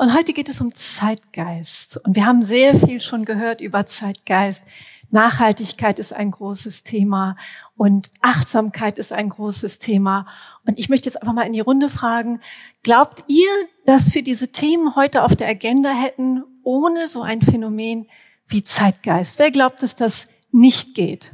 Und 0.00 0.14
heute 0.14 0.32
geht 0.32 0.48
es 0.48 0.60
um 0.60 0.72
Zeitgeist. 0.72 1.96
Und 2.06 2.14
wir 2.14 2.24
haben 2.24 2.44
sehr 2.44 2.72
viel 2.78 3.00
schon 3.00 3.24
gehört 3.24 3.60
über 3.60 3.84
Zeitgeist. 3.84 4.62
Nachhaltigkeit 5.10 5.98
ist 5.98 6.12
ein 6.12 6.30
großes 6.30 6.84
Thema 6.84 7.36
und 7.76 8.12
Achtsamkeit 8.20 8.96
ist 8.96 9.12
ein 9.12 9.28
großes 9.28 9.80
Thema. 9.80 10.28
Und 10.64 10.78
ich 10.78 10.88
möchte 10.88 11.08
jetzt 11.08 11.20
einfach 11.20 11.34
mal 11.34 11.48
in 11.48 11.52
die 11.52 11.58
Runde 11.58 11.90
fragen, 11.90 12.40
glaubt 12.84 13.24
ihr, 13.26 13.50
dass 13.86 14.14
wir 14.14 14.22
diese 14.22 14.52
Themen 14.52 14.94
heute 14.94 15.24
auf 15.24 15.34
der 15.34 15.48
Agenda 15.48 15.90
hätten, 15.90 16.44
ohne 16.62 17.08
so 17.08 17.22
ein 17.22 17.42
Phänomen 17.42 18.06
wie 18.46 18.62
Zeitgeist? 18.62 19.40
Wer 19.40 19.50
glaubt, 19.50 19.82
dass 19.82 19.96
das 19.96 20.28
nicht 20.52 20.94
geht? 20.94 21.32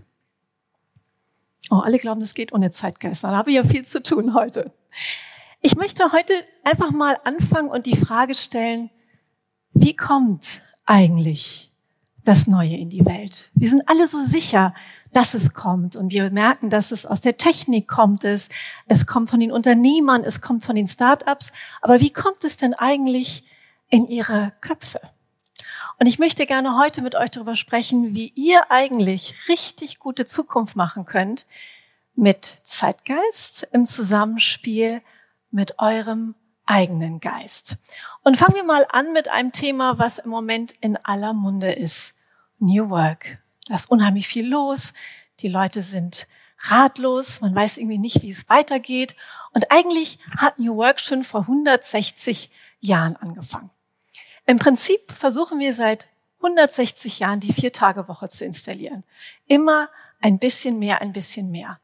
Oh, 1.69 1.81
alle 1.81 1.99
glauben, 1.99 2.23
das 2.23 2.33
geht 2.33 2.55
ohne 2.55 2.71
Zeitgeist. 2.71 3.25
Dann 3.25 3.37
habe 3.37 3.51
ich 3.51 3.57
ja 3.57 3.65
viel 3.65 3.85
zu 3.85 4.03
tun 4.03 4.33
heute. 4.33 4.73
Ich 5.67 5.77
möchte 5.77 6.13
heute 6.13 6.35
einfach 6.63 6.91
mal 6.91 7.17
anfangen 7.25 7.71
und 7.71 7.87
die 7.87 7.97
Frage 7.97 8.35
stellen, 8.35 8.91
wie 9.73 9.97
kommt 9.97 10.61
eigentlich 10.85 11.71
das 12.23 12.47
Neue 12.47 12.77
in 12.77 12.91
die 12.91 13.07
Welt? 13.07 13.49
Wir 13.55 13.71
sind 13.71 13.89
alle 13.89 14.07
so 14.07 14.21
sicher, 14.21 14.75
dass 15.15 15.33
es 15.33 15.55
kommt 15.55 15.97
und 15.97 16.13
wir 16.13 16.31
merken, 16.31 16.69
dass 16.69 16.93
es 16.93 17.07
aus 17.07 17.21
der 17.21 17.39
Technik 17.39 17.89
kommt, 17.89 18.25
es, 18.25 18.51
es 18.89 19.07
kommt 19.07 19.31
von 19.31 19.41
den 19.41 19.51
Unternehmern, 19.51 20.23
es 20.23 20.43
kommt 20.43 20.63
von 20.63 20.77
den 20.77 20.87
Start-ups. 20.87 21.51
Aber 21.81 22.03
wie 22.03 22.13
kommt 22.13 22.45
es 22.45 22.59
denn 22.59 22.75
eigentlich 22.75 23.43
in 23.89 24.07
ihre 24.07 24.53
Köpfe? 24.61 25.01
Und 25.99 26.09
ich 26.09 26.19
möchte 26.19 26.45
gerne 26.45 26.79
heute 26.79 27.01
mit 27.01 27.15
euch 27.15 27.31
darüber 27.31 27.55
sprechen, 27.55 28.15
wie 28.15 28.35
ihr 28.35 28.71
eigentlich 28.71 29.49
richtig 29.49 29.99
gute 29.99 30.27
Zukunft 30.27 30.77
machen 30.77 31.07
könnt 31.07 31.47
mit 32.15 32.59
Zeitgeist 32.65 33.67
im 33.73 33.87
Zusammenspiel 33.87 35.01
mit 35.55 35.79
eurem 35.79 36.35
eigenen 36.67 37.21
Geist. 37.21 37.77
Und 38.25 38.37
fangen 38.37 38.57
wir 38.57 38.65
mal 38.65 38.85
an 38.91 39.13
mit 39.13 39.29
einem 39.29 39.53
Thema, 39.53 39.99
was 39.99 40.19
im 40.19 40.31
Moment 40.31 40.73
in 40.81 40.97
aller 40.97 41.33
Munde 41.33 41.73
ist. 41.73 42.15
New 42.59 42.91
Work. 42.91 43.39
Da 43.69 43.77
ist 43.77 43.91
unheimlich 43.91 44.27
viel 44.27 44.49
los. 44.49 44.93
Die 45.41 45.49
Leute 45.49 45.83
sind 45.83 46.27
ratlos. 46.59 47.41
Man 47.41 47.55
weiß 47.55 47.79
irgendwie 47.79 47.99
nicht, 47.99 48.23
wie 48.23 48.31
es 48.31 48.49
weitergeht. 48.49 49.15
Und 49.53 49.71
eigentlich 49.71 50.19
hat 50.37 50.59
New 50.59 50.77
Work 50.77 50.99
schon 50.99 51.23
vor 51.23 51.43
160 51.43 52.51
Jahren 52.81 53.17
angefangen. 53.17 53.71
Im 54.47 54.59
Prinzip 54.59 55.13
versuchen 55.13 55.61
wir 55.61 55.73
seit 55.73 56.09
160 56.39 57.21
Jahren 57.21 57.41
die 57.41 57.53
Vier-Tage-Woche 57.53 58.29
zu 58.29 58.45
installieren. 58.45 59.05
Immer 59.47 59.89
ein 60.21 60.39
bisschen 60.39 60.81
mehr, 60.81 61.01
ein 61.01 61.13
bisschen 61.13 61.51
mehr. 61.51 61.79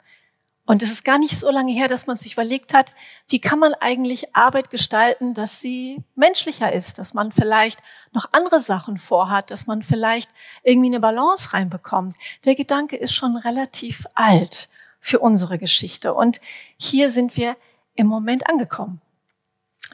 Und 0.67 0.83
es 0.83 0.91
ist 0.91 1.05
gar 1.05 1.19
nicht 1.19 1.37
so 1.37 1.51
lange 1.51 1.73
her, 1.73 1.89
dass 1.89 2.07
man 2.07 2.17
sich 2.17 2.35
überlegt 2.35 2.75
hat, 2.75 2.95
wie 3.29 3.41
kann 3.41 3.59
man 3.59 3.75
eigentlich 3.75 4.37
Arbeit 4.37 4.71
gestalten, 4.71 5.35
dass 5.35 5.61
sie 5.61 6.05
menschlicher 6.15 6.73
ist, 6.73 6.99
dass 6.99 7.13
man 7.13 7.33
vielleicht 7.33 7.81
noch 8.13 8.27
andere 8.33 8.61
Sachen 8.61 8.97
vorhat, 8.97 9.51
dass 9.51 9.67
man 9.67 9.83
vielleicht 9.83 10.31
irgendwie 10.63 10.91
eine 10.91 11.01
Balance 11.01 11.53
reinbekommt. 11.53 12.15
Der 12.45 12.55
Gedanke 12.55 12.97
ist 12.97 13.15
schon 13.15 13.37
relativ 13.37 14.07
alt 14.15 14.69
für 15.01 15.19
unsere 15.19 15.59
Geschichte. 15.59 16.15
Und 16.15 16.41
hier 16.77 17.11
sind 17.11 17.37
wir 17.37 17.57
im 17.95 18.07
Moment 18.07 18.49
angekommen. 18.49 19.01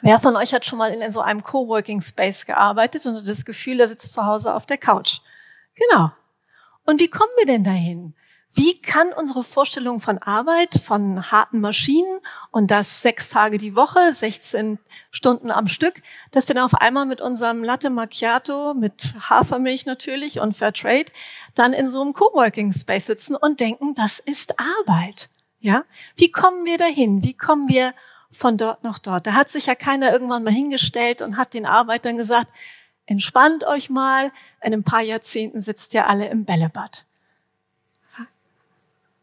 Wer 0.03 0.21
von 0.21 0.37
euch 0.37 0.53
hat 0.53 0.67
schon 0.67 0.79
mal 0.79 0.93
in 0.93 1.11
so 1.11 1.23
einem 1.23 1.43
Coworking 1.43 2.03
Space 2.03 2.45
gearbeitet 2.45 3.07
und 3.07 3.27
das 3.27 3.45
Gefühl, 3.45 3.81
er 3.81 3.89
sitzt 3.89 4.13
zu 4.13 4.27
Hause 4.27 4.55
auf 4.55 4.67
der 4.67 4.77
Couch? 4.77 5.21
Genau. 5.75 6.11
Und 6.85 7.01
wie 7.01 7.09
kommen 7.09 7.33
wir 7.39 7.47
denn 7.47 7.65
dahin? 7.65 8.15
Wie 8.59 8.81
kann 8.81 9.13
unsere 9.13 9.45
Vorstellung 9.45 10.01
von 10.01 10.17
Arbeit, 10.17 10.81
von 10.83 11.31
harten 11.31 11.61
Maschinen 11.61 12.21
und 12.51 12.71
das 12.71 13.03
sechs 13.03 13.29
Tage 13.29 13.59
die 13.59 13.77
Woche, 13.77 14.15
16 14.15 14.79
Stunden 15.11 15.51
am 15.51 15.67
Stück, 15.67 16.01
dass 16.31 16.49
wir 16.49 16.55
dann 16.55 16.65
auf 16.65 16.73
einmal 16.73 17.05
mit 17.05 17.21
unserem 17.21 17.63
Latte 17.63 17.91
Macchiato, 17.91 18.73
mit 18.73 19.15
Hafermilch 19.29 19.85
natürlich 19.85 20.41
und 20.41 20.57
Fairtrade, 20.57 21.13
dann 21.55 21.75
in 21.75 21.91
so 21.91 22.01
einem 22.01 22.15
Coworking 22.15 22.73
Space 22.73 23.05
sitzen 23.05 23.37
und 23.37 23.61
denken, 23.61 23.95
das 23.95 24.21
ist 24.21 24.55
Arbeit. 24.59 25.29
Ja? 25.61 25.85
Wie 26.17 26.33
kommen 26.33 26.65
wir 26.65 26.79
dahin? 26.79 27.23
Wie 27.23 27.35
kommen 27.35 27.69
wir 27.69 27.93
von 28.31 28.57
dort 28.57 28.83
nach 28.83 28.99
dort? 28.99 29.27
Da 29.27 29.35
hat 29.35 29.51
sich 29.51 29.67
ja 29.67 29.75
keiner 29.75 30.11
irgendwann 30.11 30.45
mal 30.45 30.53
hingestellt 30.53 31.21
und 31.21 31.37
hat 31.37 31.53
den 31.53 31.67
Arbeitern 31.67 32.17
gesagt, 32.17 32.49
entspannt 33.05 33.65
euch 33.65 33.91
mal, 33.91 34.33
in 34.63 34.73
ein 34.73 34.83
paar 34.83 35.03
Jahrzehnten 35.03 35.61
sitzt 35.61 35.93
ihr 35.93 36.07
alle 36.07 36.31
im 36.31 36.47
Bällebad. 36.47 37.05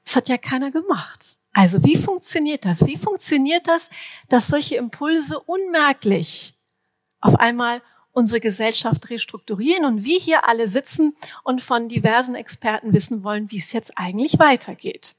Das 0.06 0.16
hat 0.16 0.30
ja 0.30 0.38
keiner 0.38 0.72
gemacht. 0.72 1.38
Also 1.54 1.84
wie 1.84 1.96
funktioniert 1.96 2.66
das? 2.66 2.86
Wie 2.86 2.98
funktioniert 2.98 3.68
das, 3.68 3.90
dass 4.28 4.48
solche 4.48 4.76
Impulse 4.76 5.40
unmerklich 5.40 6.56
auf 7.22 7.36
einmal 7.36 7.82
unsere 8.12 8.40
Gesellschaft 8.40 9.10
restrukturieren 9.10 9.86
und 9.86 10.04
wir 10.04 10.20
hier 10.20 10.48
alle 10.48 10.68
sitzen 10.68 11.16
und 11.44 11.62
von 11.62 11.90
diversen 11.90 12.36
Experten 12.36 12.94
wissen 12.94 13.24
wollen, 13.24 13.52
wie 13.52 13.58
es 13.58 13.74
jetzt 13.74 13.98
eigentlich 13.98 14.40
weitergeht. 14.40 15.16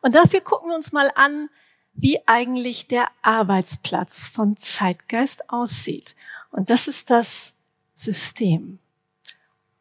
Und 0.00 0.14
dafür 0.14 0.40
gucken 0.40 0.70
wir 0.70 0.76
uns 0.76 0.92
mal 0.92 1.10
an, 1.14 1.50
wie 1.92 2.18
eigentlich 2.26 2.86
der 2.86 3.08
Arbeitsplatz 3.22 4.28
von 4.28 4.56
Zeitgeist 4.56 5.50
aussieht. 5.50 6.14
Und 6.50 6.70
das 6.70 6.88
ist 6.88 7.10
das 7.10 7.54
System. 7.94 8.78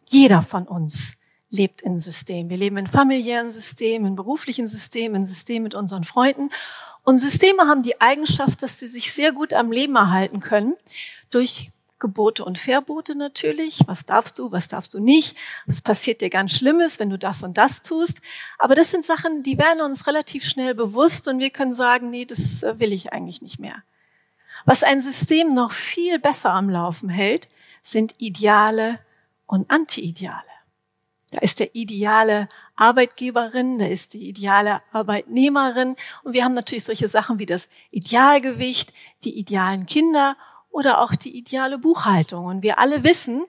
Jeder 0.09 0.41
von 0.41 0.67
uns 0.67 1.13
lebt 1.49 1.81
in 1.81 1.99
System. 1.99 2.49
Wir 2.49 2.57
leben 2.57 2.77
in 2.77 2.87
familiären 2.87 3.51
Systemen, 3.51 4.07
in 4.07 4.15
beruflichen 4.15 4.67
Systemen, 4.67 5.21
in 5.21 5.25
Systemen 5.25 5.63
mit 5.63 5.75
unseren 5.75 6.03
Freunden. 6.03 6.49
Und 7.03 7.19
Systeme 7.19 7.63
haben 7.63 7.81
die 7.81 7.99
Eigenschaft, 8.01 8.61
dass 8.61 8.79
sie 8.79 8.87
sich 8.87 9.13
sehr 9.13 9.31
gut 9.31 9.53
am 9.53 9.71
Leben 9.71 9.95
erhalten 9.95 10.41
können 10.41 10.75
durch 11.31 11.71
Gebote 11.99 12.45
und 12.45 12.57
Verbote 12.57 13.15
natürlich. 13.15 13.79
Was 13.85 14.05
darfst 14.05 14.39
du, 14.39 14.51
was 14.51 14.67
darfst 14.67 14.93
du 14.93 14.99
nicht? 14.99 15.35
Was 15.65 15.81
passiert 15.81 16.21
dir 16.21 16.29
ganz 16.29 16.51
Schlimmes, 16.53 16.99
wenn 16.99 17.09
du 17.09 17.17
das 17.17 17.43
und 17.43 17.57
das 17.57 17.81
tust? 17.81 18.21
Aber 18.57 18.73
das 18.73 18.91
sind 18.91 19.05
Sachen, 19.05 19.43
die 19.43 19.57
werden 19.57 19.81
uns 19.81 20.07
relativ 20.07 20.45
schnell 20.45 20.73
bewusst 20.75 21.27
und 21.27 21.39
wir 21.39 21.49
können 21.49 21.73
sagen, 21.73 22.09
nee, 22.09 22.25
das 22.25 22.63
äh, 22.63 22.79
will 22.79 22.93
ich 22.93 23.11
eigentlich 23.11 23.41
nicht 23.41 23.59
mehr. 23.59 23.83
Was 24.65 24.83
ein 24.83 25.01
System 25.01 25.53
noch 25.53 25.71
viel 25.71 26.19
besser 26.19 26.53
am 26.53 26.69
Laufen 26.69 27.09
hält, 27.09 27.47
sind 27.81 28.15
Ideale 28.17 28.99
und 29.45 29.69
Anti-Ideale. 29.71 30.43
Da 31.31 31.39
ist 31.41 31.59
der 31.59 31.75
ideale 31.75 32.49
Arbeitgeberin, 32.75 33.77
da 33.79 33.85
ist 33.85 34.13
die 34.13 34.27
ideale 34.27 34.81
Arbeitnehmerin. 34.91 35.95
Und 36.23 36.33
wir 36.33 36.43
haben 36.43 36.55
natürlich 36.55 36.85
solche 36.85 37.07
Sachen 37.07 37.39
wie 37.39 37.45
das 37.45 37.69
Idealgewicht, 37.91 38.93
die 39.23 39.37
idealen 39.37 39.85
Kinder 39.85 40.37
oder 40.71 41.01
auch 41.01 41.15
die 41.15 41.37
ideale 41.37 41.77
Buchhaltung. 41.77 42.45
Und 42.45 42.63
wir 42.63 42.79
alle 42.79 43.03
wissen, 43.03 43.43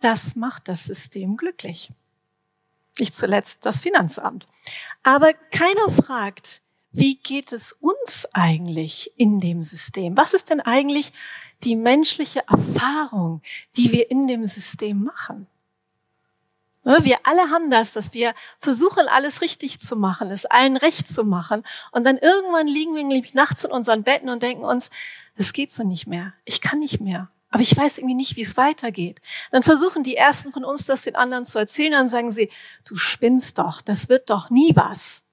das 0.00 0.34
macht 0.34 0.68
das 0.68 0.84
System 0.84 1.36
glücklich. 1.36 1.90
Nicht 2.98 3.14
zuletzt 3.14 3.64
das 3.64 3.80
Finanzamt. 3.80 4.46
Aber 5.02 5.32
keiner 5.32 5.90
fragt, 5.90 6.62
wie 6.92 7.16
geht 7.16 7.52
es 7.52 7.72
uns 7.72 8.26
eigentlich 8.32 9.12
in 9.16 9.40
dem 9.40 9.62
System? 9.62 10.16
Was 10.16 10.34
ist 10.34 10.50
denn 10.50 10.60
eigentlich 10.60 11.12
die 11.62 11.76
menschliche 11.76 12.42
Erfahrung, 12.48 13.42
die 13.76 13.92
wir 13.92 14.10
in 14.10 14.26
dem 14.26 14.44
System 14.46 15.04
machen? 15.04 15.46
Ne, 16.82 16.98
wir 17.02 17.16
alle 17.24 17.50
haben 17.50 17.70
das, 17.70 17.92
dass 17.92 18.14
wir 18.14 18.34
versuchen, 18.58 19.06
alles 19.08 19.42
richtig 19.42 19.80
zu 19.80 19.96
machen, 19.96 20.30
es 20.30 20.46
allen 20.46 20.76
recht 20.76 21.06
zu 21.06 21.24
machen. 21.24 21.62
Und 21.92 22.04
dann 22.04 22.16
irgendwann 22.16 22.66
liegen 22.66 22.94
wir 22.94 23.04
nämlich 23.04 23.34
nachts 23.34 23.64
in 23.64 23.70
unseren 23.70 24.02
Betten 24.02 24.30
und 24.30 24.42
denken 24.42 24.64
uns, 24.64 24.90
es 25.36 25.52
geht 25.52 25.72
so 25.72 25.82
nicht 25.84 26.06
mehr. 26.06 26.32
Ich 26.44 26.60
kann 26.60 26.78
nicht 26.78 27.00
mehr. 27.00 27.30
Aber 27.50 27.62
ich 27.62 27.76
weiß 27.76 27.98
irgendwie 27.98 28.14
nicht, 28.14 28.36
wie 28.36 28.42
es 28.42 28.56
weitergeht. 28.56 29.20
Dann 29.50 29.62
versuchen 29.62 30.04
die 30.04 30.16
ersten 30.16 30.52
von 30.52 30.64
uns, 30.64 30.86
das 30.86 31.02
den 31.02 31.16
anderen 31.16 31.44
zu 31.44 31.58
erzählen. 31.58 31.92
Dann 31.92 32.08
sagen 32.08 32.30
sie, 32.30 32.50
du 32.84 32.94
spinnst 32.96 33.58
doch, 33.58 33.82
das 33.82 34.08
wird 34.08 34.30
doch 34.30 34.50
nie 34.50 34.72
was. 34.74 35.24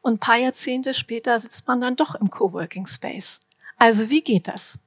Und 0.00 0.14
ein 0.14 0.18
paar 0.18 0.36
Jahrzehnte 0.36 0.92
später 0.92 1.38
sitzt 1.38 1.66
man 1.66 1.80
dann 1.80 1.96
doch 1.96 2.16
im 2.16 2.30
Coworking 2.30 2.86
Space. 2.86 3.40
Also 3.76 4.10
wie 4.10 4.22
geht 4.22 4.48
das? 4.48 4.78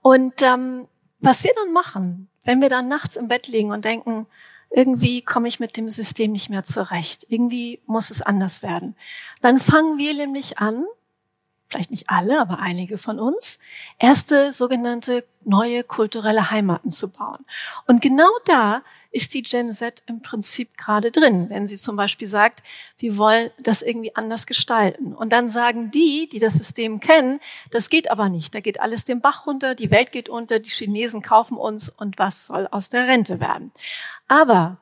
Und 0.00 0.40
ähm, 0.42 0.88
was 1.18 1.44
wir 1.44 1.52
dann 1.54 1.72
machen, 1.72 2.29
wenn 2.44 2.60
wir 2.60 2.68
dann 2.68 2.88
nachts 2.88 3.16
im 3.16 3.28
Bett 3.28 3.48
liegen 3.48 3.70
und 3.70 3.84
denken, 3.84 4.26
irgendwie 4.70 5.22
komme 5.22 5.48
ich 5.48 5.60
mit 5.60 5.76
dem 5.76 5.90
System 5.90 6.32
nicht 6.32 6.48
mehr 6.48 6.64
zurecht, 6.64 7.26
irgendwie 7.28 7.80
muss 7.86 8.10
es 8.10 8.22
anders 8.22 8.62
werden, 8.62 8.96
dann 9.42 9.58
fangen 9.58 9.98
wir 9.98 10.14
nämlich 10.14 10.58
an, 10.58 10.84
vielleicht 11.70 11.90
nicht 11.90 12.10
alle, 12.10 12.40
aber 12.40 12.58
einige 12.58 12.98
von 12.98 13.18
uns, 13.18 13.58
erste 13.98 14.52
sogenannte 14.52 15.24
neue 15.44 15.84
kulturelle 15.84 16.50
Heimaten 16.50 16.90
zu 16.90 17.08
bauen. 17.08 17.44
Und 17.86 18.02
genau 18.02 18.30
da 18.44 18.82
ist 19.12 19.34
die 19.34 19.42
Gen 19.42 19.72
Z 19.72 20.02
im 20.06 20.22
Prinzip 20.22 20.76
gerade 20.76 21.10
drin, 21.10 21.48
wenn 21.48 21.66
sie 21.66 21.76
zum 21.76 21.96
Beispiel 21.96 22.28
sagt, 22.28 22.62
wir 22.98 23.16
wollen 23.16 23.50
das 23.58 23.82
irgendwie 23.82 24.14
anders 24.14 24.46
gestalten. 24.46 25.14
Und 25.14 25.32
dann 25.32 25.48
sagen 25.48 25.90
die, 25.90 26.28
die 26.30 26.38
das 26.38 26.54
System 26.54 27.00
kennen, 27.00 27.40
das 27.70 27.88
geht 27.88 28.10
aber 28.10 28.28
nicht, 28.28 28.54
da 28.54 28.60
geht 28.60 28.80
alles 28.80 29.04
den 29.04 29.20
Bach 29.20 29.46
runter, 29.46 29.74
die 29.74 29.90
Welt 29.90 30.12
geht 30.12 30.28
unter, 30.28 30.58
die 30.58 30.70
Chinesen 30.70 31.22
kaufen 31.22 31.56
uns 31.56 31.88
und 31.88 32.18
was 32.18 32.46
soll 32.46 32.68
aus 32.70 32.88
der 32.88 33.06
Rente 33.06 33.40
werden. 33.40 33.72
Aber 34.28 34.78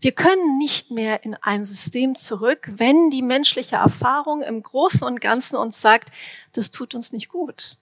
wir 0.00 0.12
können 0.12 0.58
nicht 0.58 0.90
mehr 0.90 1.24
in 1.24 1.34
ein 1.34 1.64
System 1.64 2.14
zurück, 2.14 2.68
wenn 2.70 3.10
die 3.10 3.22
menschliche 3.22 3.76
Erfahrung 3.76 4.42
im 4.42 4.62
Großen 4.62 5.06
und 5.06 5.20
Ganzen 5.20 5.56
uns 5.56 5.80
sagt, 5.80 6.10
das 6.52 6.70
tut 6.70 6.94
uns 6.94 7.12
nicht 7.12 7.28
gut. 7.28 7.78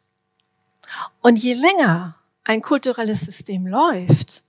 Und 1.20 1.36
je 1.36 1.54
länger 1.54 2.16
ein 2.44 2.62
kulturelles 2.62 3.20
System 3.20 3.66
läuft, 3.66 4.42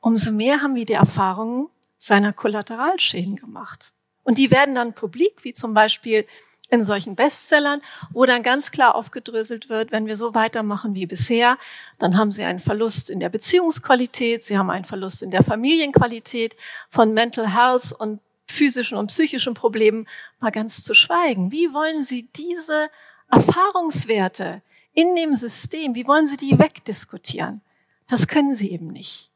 umso 0.00 0.32
mehr 0.32 0.60
haben 0.60 0.74
wir 0.74 0.84
die 0.84 0.92
Erfahrungen 0.92 1.68
seiner 1.98 2.32
Kollateralschäden 2.32 3.36
gemacht. 3.36 3.92
Und 4.24 4.38
die 4.38 4.50
werden 4.50 4.74
dann 4.74 4.94
publik, 4.94 5.44
wie 5.44 5.52
zum 5.52 5.74
Beispiel 5.74 6.26
in 6.72 6.82
solchen 6.82 7.16
Bestsellern, 7.16 7.82
wo 8.12 8.24
dann 8.24 8.42
ganz 8.42 8.70
klar 8.70 8.94
aufgedröselt 8.94 9.68
wird, 9.68 9.92
wenn 9.92 10.06
wir 10.06 10.16
so 10.16 10.34
weitermachen 10.34 10.94
wie 10.94 11.06
bisher, 11.06 11.58
dann 11.98 12.16
haben 12.16 12.30
sie 12.30 12.44
einen 12.44 12.60
Verlust 12.60 13.10
in 13.10 13.20
der 13.20 13.28
Beziehungsqualität, 13.28 14.42
sie 14.42 14.56
haben 14.56 14.70
einen 14.70 14.86
Verlust 14.86 15.22
in 15.22 15.30
der 15.30 15.44
Familienqualität, 15.44 16.56
von 16.88 17.12
Mental 17.12 17.54
Health 17.54 17.92
und 17.92 18.20
physischen 18.46 18.96
und 18.96 19.08
psychischen 19.08 19.52
Problemen 19.52 20.08
mal 20.40 20.50
ganz 20.50 20.82
zu 20.82 20.94
schweigen. 20.94 21.52
Wie 21.52 21.72
wollen 21.74 22.02
Sie 22.02 22.28
diese 22.34 22.88
Erfahrungswerte 23.30 24.62
in 24.94 25.14
dem 25.14 25.34
System, 25.34 25.94
wie 25.94 26.06
wollen 26.06 26.26
Sie 26.26 26.36
die 26.36 26.58
wegdiskutieren? 26.58 27.60
Das 28.08 28.28
können 28.28 28.54
Sie 28.54 28.70
eben 28.70 28.88
nicht. 28.88 29.31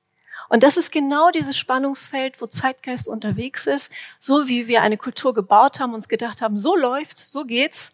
Und 0.48 0.62
das 0.62 0.76
ist 0.76 0.92
genau 0.92 1.30
dieses 1.30 1.56
Spannungsfeld, 1.56 2.40
wo 2.40 2.46
Zeitgeist 2.46 3.08
unterwegs 3.08 3.66
ist, 3.66 3.90
so 4.18 4.48
wie 4.48 4.68
wir 4.68 4.82
eine 4.82 4.96
Kultur 4.96 5.34
gebaut 5.34 5.80
haben, 5.80 5.94
uns 5.94 6.08
gedacht 6.08 6.42
haben, 6.42 6.56
so 6.58 6.76
läuft's, 6.76 7.32
so 7.32 7.44
geht's. 7.44 7.92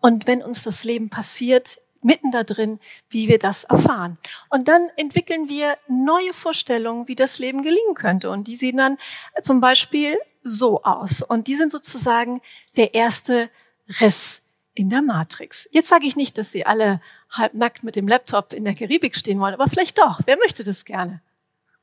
Und 0.00 0.26
wenn 0.26 0.42
uns 0.42 0.62
das 0.62 0.84
Leben 0.84 1.10
passiert, 1.10 1.80
mitten 2.02 2.30
da 2.30 2.44
drin, 2.44 2.78
wie 3.10 3.28
wir 3.28 3.38
das 3.38 3.64
erfahren. 3.64 4.18
Und 4.50 4.68
dann 4.68 4.88
entwickeln 4.96 5.48
wir 5.48 5.76
neue 5.88 6.32
Vorstellungen, 6.32 7.08
wie 7.08 7.16
das 7.16 7.38
Leben 7.38 7.62
gelingen 7.62 7.94
könnte. 7.94 8.30
Und 8.30 8.46
die 8.46 8.56
sehen 8.56 8.76
dann 8.76 8.98
zum 9.42 9.60
Beispiel 9.60 10.18
so 10.42 10.82
aus. 10.82 11.22
Und 11.22 11.46
die 11.46 11.56
sind 11.56 11.72
sozusagen 11.72 12.40
der 12.76 12.94
erste 12.94 13.50
Riss 14.00 14.42
in 14.74 14.90
der 14.90 15.02
Matrix. 15.02 15.68
Jetzt 15.72 15.88
sage 15.88 16.06
ich 16.06 16.14
nicht, 16.14 16.38
dass 16.38 16.52
Sie 16.52 16.64
alle 16.64 17.00
halbnackt 17.30 17.82
mit 17.82 17.96
dem 17.96 18.06
Laptop 18.06 18.52
in 18.52 18.64
der 18.64 18.74
Karibik 18.74 19.16
stehen 19.16 19.40
wollen, 19.40 19.54
aber 19.54 19.66
vielleicht 19.66 19.98
doch. 19.98 20.20
Wer 20.24 20.38
möchte 20.38 20.62
das 20.62 20.84
gerne? 20.84 21.20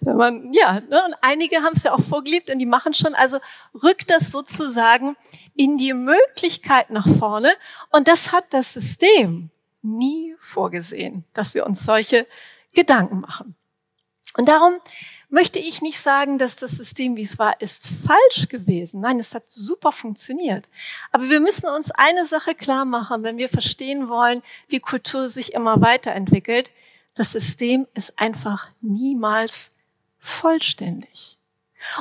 Wenn 0.00 0.16
man, 0.16 0.52
ja, 0.52 0.80
ne, 0.80 1.02
und 1.04 1.14
einige 1.22 1.62
haben 1.62 1.72
es 1.74 1.82
ja 1.82 1.92
auch 1.92 2.00
vorgelebt 2.00 2.50
und 2.50 2.58
die 2.58 2.66
machen 2.66 2.94
schon, 2.94 3.14
also 3.14 3.38
rückt 3.82 4.10
das 4.10 4.30
sozusagen 4.30 5.16
in 5.54 5.78
die 5.78 5.94
Möglichkeit 5.94 6.90
nach 6.90 7.06
vorne. 7.18 7.52
Und 7.90 8.08
das 8.08 8.32
hat 8.32 8.44
das 8.50 8.72
System 8.72 9.50
nie 9.82 10.34
vorgesehen, 10.38 11.24
dass 11.32 11.54
wir 11.54 11.66
uns 11.66 11.84
solche 11.84 12.26
Gedanken 12.72 13.20
machen. 13.20 13.56
Und 14.36 14.48
darum 14.48 14.74
möchte 15.28 15.58
ich 15.58 15.82
nicht 15.82 15.98
sagen, 15.98 16.38
dass 16.38 16.56
das 16.56 16.72
System, 16.72 17.16
wie 17.16 17.22
es 17.22 17.38
war, 17.38 17.60
ist 17.60 17.90
falsch 18.06 18.48
gewesen. 18.48 19.00
Nein, 19.00 19.18
es 19.18 19.34
hat 19.34 19.44
super 19.48 19.92
funktioniert. 19.92 20.68
Aber 21.10 21.28
wir 21.28 21.40
müssen 21.40 21.66
uns 21.66 21.90
eine 21.90 22.24
Sache 22.24 22.54
klar 22.54 22.84
machen, 22.84 23.22
wenn 23.22 23.38
wir 23.38 23.48
verstehen 23.48 24.08
wollen, 24.08 24.42
wie 24.68 24.80
Kultur 24.80 25.28
sich 25.28 25.54
immer 25.54 25.80
weiterentwickelt 25.80 26.72
das 27.16 27.32
System 27.32 27.86
ist 27.94 28.18
einfach 28.18 28.68
niemals 28.80 29.72
vollständig. 30.18 31.38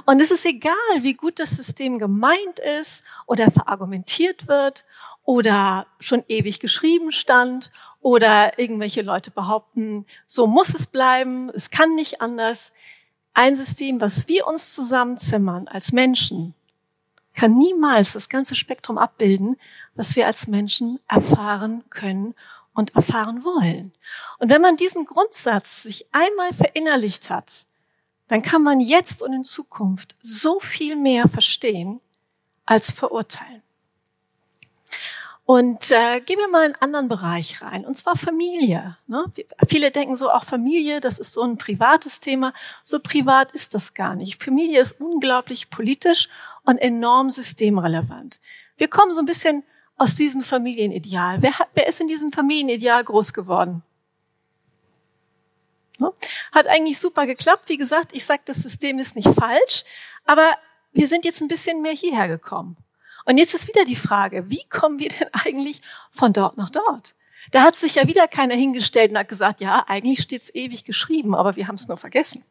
Und 0.05 0.21
es 0.21 0.29
ist 0.31 0.45
egal, 0.45 0.73
wie 0.99 1.13
gut 1.13 1.39
das 1.39 1.51
System 1.51 1.99
gemeint 1.99 2.59
ist 2.79 3.03
oder 3.25 3.49
verargumentiert 3.49 4.47
wird 4.47 4.83
oder 5.23 5.87
schon 5.99 6.23
ewig 6.27 6.59
geschrieben 6.59 7.11
stand 7.11 7.71
oder 8.01 8.59
irgendwelche 8.59 9.01
Leute 9.01 9.31
behaupten, 9.31 10.05
so 10.27 10.47
muss 10.47 10.75
es 10.75 10.85
bleiben, 10.85 11.49
es 11.49 11.69
kann 11.69 11.95
nicht 11.95 12.21
anders. 12.21 12.73
Ein 13.33 13.55
System, 13.55 14.01
was 14.01 14.27
wir 14.27 14.47
uns 14.47 14.73
zusammenzimmern 14.73 15.67
als 15.67 15.91
Menschen, 15.91 16.53
kann 17.33 17.57
niemals 17.57 18.13
das 18.13 18.29
ganze 18.29 18.55
Spektrum 18.55 18.97
abbilden, 18.97 19.57
was 19.93 20.15
wir 20.15 20.25
als 20.25 20.47
Menschen 20.47 20.99
erfahren 21.07 21.83
können 21.89 22.33
und 22.75 22.95
erfahren 22.95 23.43
wollen. 23.43 23.93
Und 24.37 24.51
wenn 24.51 24.61
man 24.61 24.75
diesen 24.75 25.05
Grundsatz 25.05 25.83
sich 25.83 26.05
einmal 26.11 26.53
verinnerlicht 26.53 27.29
hat, 27.31 27.65
dann 28.27 28.41
kann 28.41 28.61
man 28.61 28.79
jetzt 28.79 29.23
und 29.23 29.33
in 29.33 29.43
Zukunft 29.43 30.15
so 30.21 30.59
viel 30.59 30.95
mehr 30.95 31.27
verstehen 31.27 32.01
als 32.65 32.91
verurteilen. 32.91 33.61
Und 35.45 35.91
äh, 35.91 36.21
gehen 36.21 36.39
wir 36.39 36.47
mal 36.47 36.65
in 36.65 36.73
einen 36.73 36.81
anderen 36.81 37.07
Bereich 37.07 37.61
rein, 37.61 37.85
und 37.85 37.95
zwar 37.95 38.15
Familie. 38.15 38.97
Ne? 39.05 39.31
Viele 39.67 39.91
denken 39.91 40.15
so, 40.15 40.31
auch 40.31 40.43
Familie, 40.43 40.99
das 40.99 41.19
ist 41.19 41.33
so 41.33 41.43
ein 41.43 41.59
privates 41.59 42.19
Thema. 42.19 42.51
So 42.83 42.99
privat 42.99 43.51
ist 43.51 43.75
das 43.75 43.93
gar 43.93 44.15
nicht. 44.15 44.43
Familie 44.43 44.81
ist 44.81 44.99
unglaublich 44.99 45.69
politisch 45.69 46.29
und 46.63 46.79
enorm 46.79 47.29
systemrelevant. 47.29 48.39
Wir 48.77 48.87
kommen 48.87 49.13
so 49.13 49.19
ein 49.19 49.27
bisschen 49.27 49.63
aus 49.97 50.15
diesem 50.15 50.41
Familienideal? 50.41 51.41
Wer, 51.41 51.59
hat, 51.59 51.69
wer 51.73 51.87
ist 51.87 52.01
in 52.01 52.07
diesem 52.07 52.31
Familienideal 52.31 53.03
groß 53.03 53.33
geworden? 53.33 53.83
Hat 56.51 56.67
eigentlich 56.67 56.99
super 56.99 57.25
geklappt. 57.25 57.69
Wie 57.69 57.77
gesagt, 57.77 58.13
ich 58.13 58.25
sage, 58.25 58.41
das 58.45 58.57
System 58.57 58.99
ist 58.99 59.15
nicht 59.15 59.29
falsch, 59.29 59.83
aber 60.25 60.51
wir 60.91 61.07
sind 61.07 61.25
jetzt 61.25 61.41
ein 61.41 61.47
bisschen 61.47 61.81
mehr 61.81 61.93
hierher 61.93 62.27
gekommen. 62.27 62.77
Und 63.25 63.37
jetzt 63.37 63.53
ist 63.53 63.67
wieder 63.67 63.85
die 63.85 63.95
Frage, 63.95 64.49
wie 64.49 64.63
kommen 64.69 64.99
wir 64.99 65.09
denn 65.09 65.29
eigentlich 65.33 65.81
von 66.11 66.31
dort 66.31 66.57
nach 66.57 66.69
dort? 66.69 67.15
Da 67.51 67.63
hat 67.63 67.75
sich 67.75 67.95
ja 67.95 68.07
wieder 68.07 68.27
keiner 68.27 68.55
hingestellt 68.55 69.11
und 69.11 69.17
hat 69.17 69.27
gesagt, 69.27 69.61
ja, 69.61 69.83
eigentlich 69.87 70.21
steht's 70.21 70.53
ewig 70.53 70.83
geschrieben, 70.83 71.35
aber 71.35 71.55
wir 71.55 71.67
haben 71.67 71.75
es 71.75 71.87
nur 71.87 71.97
vergessen. 71.97 72.43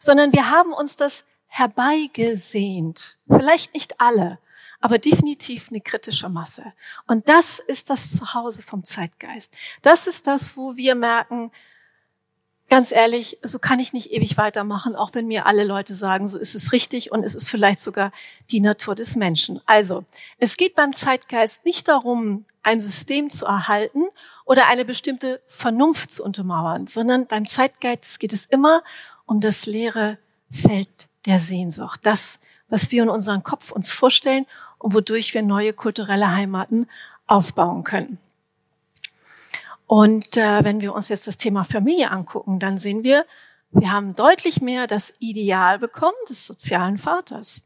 Sondern 0.00 0.32
wir 0.32 0.50
haben 0.50 0.72
uns 0.72 0.96
das 0.96 1.24
herbeigesehnt. 1.46 3.16
Vielleicht 3.28 3.74
nicht 3.74 4.00
alle, 4.00 4.38
aber 4.80 4.98
definitiv 4.98 5.68
eine 5.70 5.80
kritische 5.80 6.28
Masse. 6.28 6.72
Und 7.06 7.28
das 7.28 7.58
ist 7.58 7.90
das 7.90 8.10
Zuhause 8.16 8.62
vom 8.62 8.84
Zeitgeist. 8.84 9.54
Das 9.82 10.06
ist 10.06 10.26
das, 10.26 10.56
wo 10.56 10.76
wir 10.76 10.94
merken, 10.94 11.50
ganz 12.68 12.92
ehrlich, 12.92 13.38
so 13.42 13.58
kann 13.58 13.78
ich 13.78 13.92
nicht 13.92 14.12
ewig 14.12 14.36
weitermachen, 14.36 14.96
auch 14.96 15.14
wenn 15.14 15.26
mir 15.26 15.46
alle 15.46 15.64
Leute 15.64 15.94
sagen, 15.94 16.28
so 16.28 16.38
ist 16.38 16.54
es 16.54 16.72
richtig 16.72 17.12
und 17.12 17.22
es 17.22 17.34
ist 17.34 17.48
vielleicht 17.48 17.80
sogar 17.80 18.12
die 18.50 18.60
Natur 18.60 18.94
des 18.94 19.16
Menschen. 19.16 19.60
Also, 19.66 20.04
es 20.38 20.56
geht 20.56 20.74
beim 20.74 20.92
Zeitgeist 20.92 21.64
nicht 21.64 21.88
darum, 21.88 22.44
ein 22.62 22.80
System 22.80 23.30
zu 23.30 23.46
erhalten 23.46 24.04
oder 24.44 24.66
eine 24.66 24.84
bestimmte 24.84 25.40
Vernunft 25.46 26.10
zu 26.10 26.24
untermauern, 26.24 26.86
sondern 26.86 27.26
beim 27.26 27.46
Zeitgeist 27.46 28.18
geht 28.18 28.32
es 28.32 28.46
immer 28.46 28.82
um 29.26 29.40
das 29.40 29.66
leere 29.66 30.18
Feld 30.50 31.08
der 31.26 31.38
Sehnsucht. 31.38 32.00
Das, 32.02 32.40
was 32.68 32.90
wir 32.90 33.04
in 33.04 33.08
unserem 33.08 33.42
Kopf 33.42 33.70
uns 33.70 33.92
vorstellen 33.92 34.46
und 34.78 34.94
wodurch 34.94 35.34
wir 35.34 35.42
neue 35.42 35.72
kulturelle 35.72 36.32
Heimaten 36.32 36.88
aufbauen 37.26 37.84
können. 37.84 38.18
Und 39.86 40.36
äh, 40.36 40.64
wenn 40.64 40.80
wir 40.80 40.94
uns 40.94 41.08
jetzt 41.08 41.26
das 41.26 41.36
Thema 41.36 41.64
Familie 41.64 42.10
angucken, 42.10 42.58
dann 42.58 42.76
sehen 42.78 43.04
wir, 43.04 43.24
wir 43.70 43.92
haben 43.92 44.14
deutlich 44.14 44.60
mehr 44.60 44.86
das 44.86 45.12
Ideal 45.18 45.78
bekommen 45.78 46.16
des 46.28 46.46
sozialen 46.46 46.98
Vaters. 46.98 47.62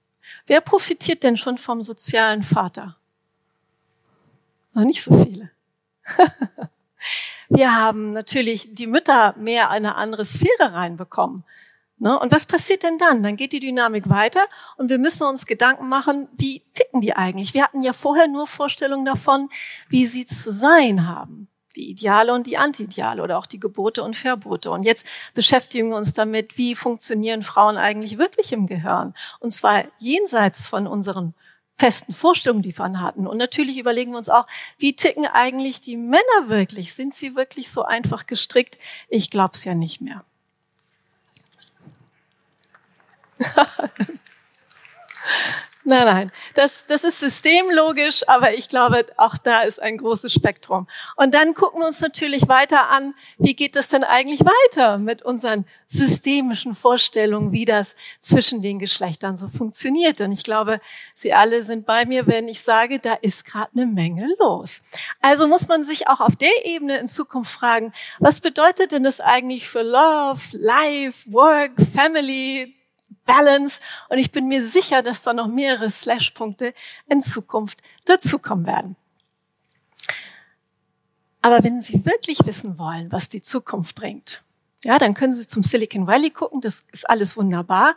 Wer 0.46 0.60
profitiert 0.60 1.22
denn 1.22 1.36
schon 1.36 1.58
vom 1.58 1.82
sozialen 1.82 2.42
Vater? 2.42 2.96
Noch 4.74 4.84
nicht 4.84 5.02
so 5.02 5.24
viele. 5.24 5.50
wir 7.48 7.74
haben 7.74 8.12
natürlich 8.12 8.74
die 8.74 8.86
Mütter 8.86 9.34
mehr 9.36 9.70
eine 9.70 9.94
andere 9.96 10.24
Sphäre 10.24 10.72
reinbekommen. 10.72 11.44
Ne? 12.00 12.18
Und 12.18 12.32
was 12.32 12.46
passiert 12.46 12.82
denn 12.82 12.96
dann? 12.96 13.22
Dann 13.22 13.36
geht 13.36 13.52
die 13.52 13.60
Dynamik 13.60 14.08
weiter 14.08 14.40
und 14.78 14.88
wir 14.88 14.98
müssen 14.98 15.24
uns 15.24 15.44
Gedanken 15.44 15.86
machen, 15.86 16.28
wie 16.32 16.62
ticken 16.72 17.02
die 17.02 17.14
eigentlich? 17.14 17.52
Wir 17.52 17.62
hatten 17.62 17.82
ja 17.82 17.92
vorher 17.92 18.26
nur 18.26 18.46
Vorstellungen 18.46 19.04
davon, 19.04 19.50
wie 19.90 20.06
sie 20.06 20.24
zu 20.24 20.50
sein 20.50 21.06
haben. 21.06 21.48
Die 21.76 21.90
Ideale 21.90 22.32
und 22.32 22.46
die 22.46 22.56
Anti-Ideale 22.56 23.22
oder 23.22 23.38
auch 23.38 23.46
die 23.46 23.60
Gebote 23.60 24.02
und 24.02 24.16
Verbote. 24.16 24.70
Und 24.70 24.84
jetzt 24.84 25.06
beschäftigen 25.34 25.90
wir 25.90 25.96
uns 25.96 26.14
damit, 26.14 26.56
wie 26.56 26.74
funktionieren 26.74 27.42
Frauen 27.42 27.76
eigentlich 27.76 28.16
wirklich 28.16 28.52
im 28.52 28.66
Gehirn? 28.66 29.14
Und 29.38 29.52
zwar 29.52 29.84
jenseits 29.98 30.66
von 30.66 30.86
unseren 30.86 31.34
festen 31.74 32.14
Vorstellungen, 32.14 32.62
die 32.62 32.76
wir 32.76 33.00
hatten. 33.00 33.26
Und 33.26 33.36
natürlich 33.36 33.78
überlegen 33.78 34.12
wir 34.12 34.18
uns 34.18 34.30
auch, 34.30 34.46
wie 34.78 34.96
ticken 34.96 35.26
eigentlich 35.26 35.82
die 35.82 35.98
Männer 35.98 36.48
wirklich? 36.48 36.94
Sind 36.94 37.14
sie 37.14 37.36
wirklich 37.36 37.70
so 37.70 37.82
einfach 37.82 38.26
gestrickt? 38.26 38.78
Ich 39.08 39.30
glaube 39.30 39.52
es 39.54 39.64
ja 39.64 39.74
nicht 39.74 40.00
mehr. 40.00 40.24
Nein, 45.82 46.04
nein, 46.04 46.32
das, 46.54 46.84
das 46.88 47.04
ist 47.04 47.20
systemlogisch, 47.20 48.28
aber 48.28 48.52
ich 48.52 48.68
glaube, 48.68 49.06
auch 49.16 49.38
da 49.38 49.62
ist 49.62 49.80
ein 49.80 49.96
großes 49.96 50.30
Spektrum. 50.30 50.86
Und 51.16 51.32
dann 51.32 51.54
gucken 51.54 51.80
wir 51.80 51.86
uns 51.86 52.02
natürlich 52.02 52.48
weiter 52.48 52.90
an, 52.90 53.14
wie 53.38 53.54
geht 53.56 53.76
es 53.76 53.88
denn 53.88 54.04
eigentlich 54.04 54.40
weiter 54.40 54.98
mit 54.98 55.22
unseren 55.22 55.64
systemischen 55.86 56.74
Vorstellungen, 56.74 57.52
wie 57.52 57.64
das 57.64 57.96
zwischen 58.20 58.60
den 58.60 58.78
Geschlechtern 58.78 59.38
so 59.38 59.48
funktioniert. 59.48 60.20
Und 60.20 60.32
ich 60.32 60.44
glaube, 60.44 60.80
Sie 61.14 61.32
alle 61.32 61.62
sind 61.62 61.86
bei 61.86 62.04
mir, 62.04 62.26
wenn 62.26 62.46
ich 62.46 62.60
sage, 62.60 62.98
da 62.98 63.14
ist 63.14 63.46
gerade 63.46 63.70
eine 63.74 63.86
Menge 63.86 64.28
los. 64.38 64.82
Also 65.22 65.48
muss 65.48 65.66
man 65.66 65.82
sich 65.82 66.08
auch 66.08 66.20
auf 66.20 66.36
der 66.36 66.66
Ebene 66.66 66.98
in 66.98 67.08
Zukunft 67.08 67.52
fragen, 67.52 67.94
was 68.18 68.42
bedeutet 68.42 68.92
denn 68.92 69.04
das 69.04 69.22
eigentlich 69.22 69.66
für 69.66 69.82
Love, 69.82 70.40
Life, 70.52 71.32
Work, 71.32 71.72
Family, 71.94 72.76
Balance. 73.24 73.80
Und 74.08 74.18
ich 74.18 74.32
bin 74.32 74.48
mir 74.48 74.62
sicher, 74.62 75.02
dass 75.02 75.22
da 75.22 75.32
noch 75.32 75.48
mehrere 75.48 75.90
Slash-Punkte 75.90 76.74
in 77.08 77.20
Zukunft 77.20 77.78
dazukommen 78.04 78.66
werden. 78.66 78.96
Aber 81.42 81.64
wenn 81.64 81.80
Sie 81.80 82.04
wirklich 82.04 82.44
wissen 82.44 82.78
wollen, 82.78 83.10
was 83.12 83.28
die 83.28 83.40
Zukunft 83.40 83.94
bringt, 83.94 84.42
ja, 84.84 84.98
dann 84.98 85.14
können 85.14 85.32
Sie 85.32 85.46
zum 85.46 85.62
Silicon 85.62 86.06
Valley 86.06 86.30
gucken. 86.30 86.60
Das 86.60 86.84
ist 86.92 87.08
alles 87.08 87.36
wunderbar. 87.36 87.96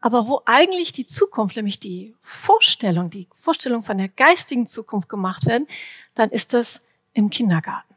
Aber 0.00 0.28
wo 0.28 0.42
eigentlich 0.44 0.92
die 0.92 1.06
Zukunft, 1.06 1.56
nämlich 1.56 1.80
die 1.80 2.14
Vorstellung, 2.20 3.08
die 3.08 3.26
Vorstellung 3.34 3.82
von 3.82 3.96
der 3.96 4.08
geistigen 4.08 4.66
Zukunft 4.66 5.08
gemacht 5.08 5.46
werden, 5.46 5.66
dann 6.14 6.30
ist 6.30 6.52
das 6.52 6.82
im 7.14 7.30
Kindergarten. 7.30 7.93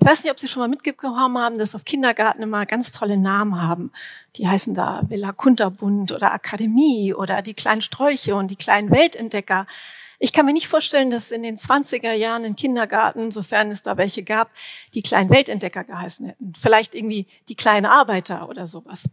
Ich 0.00 0.06
weiß 0.06 0.22
nicht, 0.22 0.32
ob 0.32 0.38
Sie 0.38 0.48
schon 0.48 0.60
mal 0.60 0.68
mitbekommen 0.68 1.38
haben, 1.38 1.58
dass 1.58 1.74
auf 1.74 1.84
Kindergarten 1.84 2.42
immer 2.42 2.66
ganz 2.66 2.92
tolle 2.92 3.16
Namen 3.16 3.60
haben. 3.60 3.92
Die 4.36 4.46
heißen 4.46 4.74
da 4.74 5.02
Villa 5.08 5.32
Kunterbund 5.32 6.12
oder 6.12 6.32
Akademie 6.32 7.14
oder 7.14 7.42
die 7.42 7.54
kleinen 7.54 7.82
Sträuche 7.82 8.36
und 8.36 8.50
die 8.50 8.56
kleinen 8.56 8.90
Weltentdecker. 8.90 9.66
Ich 10.20 10.32
kann 10.32 10.46
mir 10.46 10.52
nicht 10.52 10.68
vorstellen, 10.68 11.10
dass 11.10 11.30
in 11.30 11.42
den 11.42 11.56
20er 11.56 12.12
Jahren 12.12 12.44
in 12.44 12.56
Kindergarten, 12.56 13.30
sofern 13.30 13.70
es 13.70 13.82
da 13.82 13.96
welche 13.96 14.24
gab, 14.24 14.50
die 14.94 15.02
kleinen 15.02 15.30
Weltentdecker 15.30 15.84
geheißen 15.84 16.26
hätten. 16.26 16.52
Vielleicht 16.58 16.94
irgendwie 16.94 17.26
die 17.48 17.54
kleinen 17.54 17.86
Arbeiter 17.86 18.48
oder 18.48 18.66
sowas. 18.66 19.04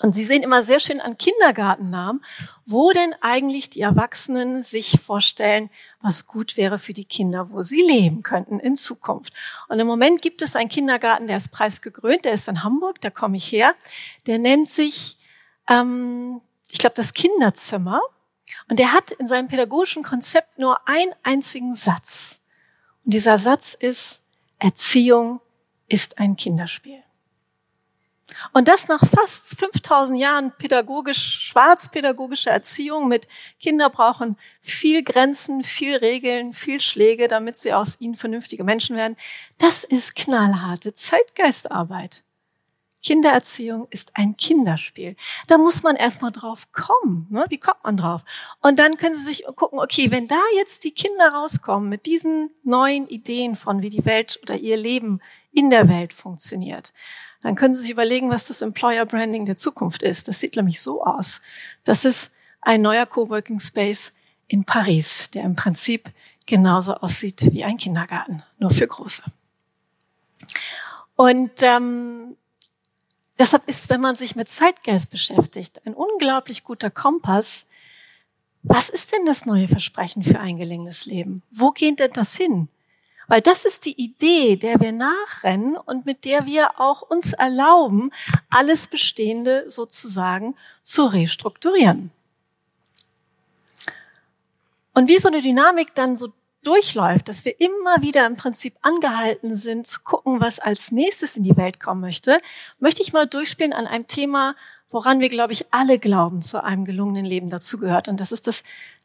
Und 0.00 0.14
Sie 0.14 0.24
sehen 0.24 0.42
immer 0.42 0.62
sehr 0.62 0.80
schön 0.80 1.00
an 1.00 1.16
Kindergartennamen, 1.16 2.24
wo 2.66 2.90
denn 2.90 3.14
eigentlich 3.20 3.70
die 3.70 3.80
Erwachsenen 3.80 4.62
sich 4.62 4.98
vorstellen, 5.00 5.70
was 6.00 6.26
gut 6.26 6.56
wäre 6.56 6.78
für 6.78 6.92
die 6.92 7.04
Kinder, 7.04 7.50
wo 7.50 7.62
sie 7.62 7.82
leben 7.82 8.22
könnten 8.22 8.58
in 8.58 8.76
Zukunft. 8.76 9.32
Und 9.68 9.78
im 9.78 9.86
Moment 9.86 10.20
gibt 10.20 10.42
es 10.42 10.56
einen 10.56 10.68
Kindergarten, 10.68 11.26
der 11.26 11.36
ist 11.36 11.52
preisgekrönt, 11.52 12.24
der 12.24 12.32
ist 12.32 12.48
in 12.48 12.64
Hamburg, 12.64 13.00
da 13.00 13.10
komme 13.10 13.36
ich 13.36 13.50
her. 13.52 13.74
Der 14.26 14.38
nennt 14.38 14.68
sich, 14.68 15.16
ähm, 15.68 16.40
ich 16.70 16.78
glaube, 16.78 16.96
das 16.96 17.14
Kinderzimmer. 17.14 18.00
Und 18.68 18.78
der 18.78 18.92
hat 18.92 19.12
in 19.12 19.28
seinem 19.28 19.48
pädagogischen 19.48 20.02
Konzept 20.02 20.58
nur 20.58 20.88
einen 20.88 21.12
einzigen 21.22 21.74
Satz. 21.74 22.40
Und 23.04 23.14
dieser 23.14 23.38
Satz 23.38 23.74
ist, 23.74 24.20
Erziehung 24.58 25.40
ist 25.88 26.18
ein 26.18 26.36
Kinderspiel. 26.36 27.03
Und 28.52 28.68
das 28.68 28.88
nach 28.88 29.04
fast 29.06 29.58
5000 29.58 30.18
Jahren 30.18 30.52
pädagogisch, 30.56 31.48
schwarzpädagogischer 31.48 32.50
Erziehung 32.50 33.08
mit 33.08 33.28
Kinder 33.60 33.90
brauchen 33.90 34.36
viel 34.60 35.02
Grenzen, 35.02 35.62
viel 35.62 35.96
Regeln, 35.96 36.52
viel 36.52 36.80
Schläge, 36.80 37.28
damit 37.28 37.56
sie 37.56 37.72
aus 37.72 38.00
ihnen 38.00 38.16
vernünftige 38.16 38.64
Menschen 38.64 38.96
werden. 38.96 39.16
Das 39.58 39.84
ist 39.84 40.14
knallharte 40.14 40.92
Zeitgeistarbeit. 40.92 42.24
Kindererziehung 43.04 43.86
ist 43.90 44.12
ein 44.14 44.36
Kinderspiel. 44.36 45.14
Da 45.46 45.58
muss 45.58 45.82
man 45.82 45.94
erstmal 45.94 46.32
drauf 46.32 46.72
kommen. 46.72 47.26
Ne? 47.30 47.44
Wie 47.50 47.58
kommt 47.58 47.84
man 47.84 47.98
drauf? 47.98 48.24
Und 48.62 48.78
dann 48.78 48.96
können 48.96 49.14
Sie 49.14 49.24
sich 49.24 49.44
gucken, 49.56 49.78
okay, 49.78 50.10
wenn 50.10 50.26
da 50.26 50.40
jetzt 50.56 50.84
die 50.84 50.90
Kinder 50.90 51.28
rauskommen 51.28 51.90
mit 51.90 52.06
diesen 52.06 52.50
neuen 52.62 53.06
Ideen 53.06 53.56
von, 53.56 53.82
wie 53.82 53.90
die 53.90 54.06
Welt 54.06 54.40
oder 54.42 54.56
ihr 54.56 54.78
Leben 54.78 55.20
in 55.52 55.68
der 55.68 55.88
Welt 55.88 56.14
funktioniert, 56.14 56.94
dann 57.44 57.56
können 57.56 57.74
Sie 57.74 57.82
sich 57.82 57.90
überlegen, 57.90 58.30
was 58.30 58.48
das 58.48 58.62
Employer 58.62 59.04
Branding 59.04 59.44
der 59.44 59.56
Zukunft 59.56 60.02
ist. 60.02 60.28
Das 60.28 60.40
sieht 60.40 60.56
nämlich 60.56 60.80
so 60.80 61.04
aus. 61.04 61.42
Das 61.84 62.06
ist 62.06 62.32
ein 62.62 62.80
neuer 62.80 63.04
Coworking 63.04 63.60
Space 63.60 64.12
in 64.48 64.64
Paris, 64.64 65.28
der 65.34 65.42
im 65.42 65.54
Prinzip 65.54 66.10
genauso 66.46 66.94
aussieht 66.94 67.42
wie 67.52 67.62
ein 67.62 67.76
Kindergarten, 67.76 68.42
nur 68.60 68.70
für 68.70 68.86
Große. 68.86 69.22
Und 71.16 71.50
ähm, 71.60 72.34
deshalb 73.38 73.68
ist, 73.68 73.90
wenn 73.90 74.00
man 74.00 74.16
sich 74.16 74.36
mit 74.36 74.48
Zeitgeist 74.48 75.10
beschäftigt, 75.10 75.86
ein 75.86 75.92
unglaublich 75.92 76.64
guter 76.64 76.90
Kompass. 76.90 77.66
Was 78.62 78.88
ist 78.88 79.12
denn 79.12 79.26
das 79.26 79.44
neue 79.44 79.68
Versprechen 79.68 80.22
für 80.22 80.40
ein 80.40 80.56
gelingendes 80.56 81.04
Leben? 81.04 81.42
Wo 81.50 81.72
geht 81.72 82.00
denn 82.00 82.12
das 82.14 82.34
hin? 82.34 82.68
Weil 83.28 83.40
das 83.40 83.64
ist 83.64 83.84
die 83.84 84.00
Idee, 84.00 84.56
der 84.56 84.80
wir 84.80 84.92
nachrennen 84.92 85.76
und 85.76 86.06
mit 86.06 86.24
der 86.24 86.46
wir 86.46 86.80
auch 86.80 87.02
uns 87.02 87.32
erlauben, 87.32 88.10
alles 88.50 88.88
Bestehende 88.88 89.64
sozusagen 89.68 90.56
zu 90.82 91.06
restrukturieren. 91.06 92.10
Und 94.94 95.08
wie 95.08 95.18
so 95.18 95.28
eine 95.28 95.42
Dynamik 95.42 95.94
dann 95.94 96.16
so 96.16 96.32
durchläuft, 96.62 97.28
dass 97.28 97.44
wir 97.44 97.60
immer 97.60 98.00
wieder 98.00 98.26
im 98.26 98.36
Prinzip 98.36 98.74
angehalten 98.82 99.54
sind, 99.54 99.86
zu 99.86 100.00
gucken, 100.00 100.40
was 100.40 100.58
als 100.58 100.92
nächstes 100.92 101.36
in 101.36 101.42
die 101.42 101.56
Welt 101.56 101.80
kommen 101.80 102.00
möchte, 102.00 102.38
möchte 102.78 103.02
ich 103.02 103.12
mal 103.12 103.26
durchspielen 103.26 103.72
an 103.72 103.86
einem 103.86 104.06
Thema, 104.06 104.54
woran 104.90 105.20
wir, 105.20 105.28
glaube 105.28 105.52
ich, 105.52 105.66
alle 105.72 105.98
glauben, 105.98 106.40
zu 106.40 106.62
einem 106.62 106.84
gelungenen 106.84 107.24
Leben 107.24 107.50
dazugehört. 107.50 108.08
Und 108.08 108.20
das 108.20 108.32
ist 108.32 108.46
das 108.46 108.62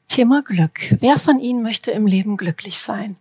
Thema 0.08 0.42
Glück. 0.42 0.80
Wer 1.00 1.18
von 1.18 1.40
Ihnen 1.40 1.62
möchte 1.62 1.92
im 1.92 2.08
Leben 2.08 2.38
glücklich 2.38 2.80
sein? 2.80 3.18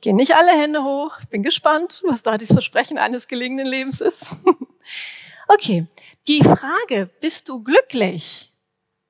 Ich 0.00 0.04
gehe 0.04 0.16
nicht 0.16 0.34
alle 0.34 0.52
Hände 0.52 0.82
hoch. 0.82 1.18
Ich 1.20 1.28
bin 1.28 1.42
gespannt, 1.42 2.02
was 2.06 2.22
da 2.22 2.38
das 2.38 2.48
Versprechen 2.48 2.96
eines 2.96 3.28
gelegenen 3.28 3.66
Lebens 3.66 4.00
ist. 4.00 4.40
okay, 5.48 5.88
die 6.26 6.42
Frage, 6.42 7.10
bist 7.20 7.50
du 7.50 7.62
glücklich, 7.62 8.50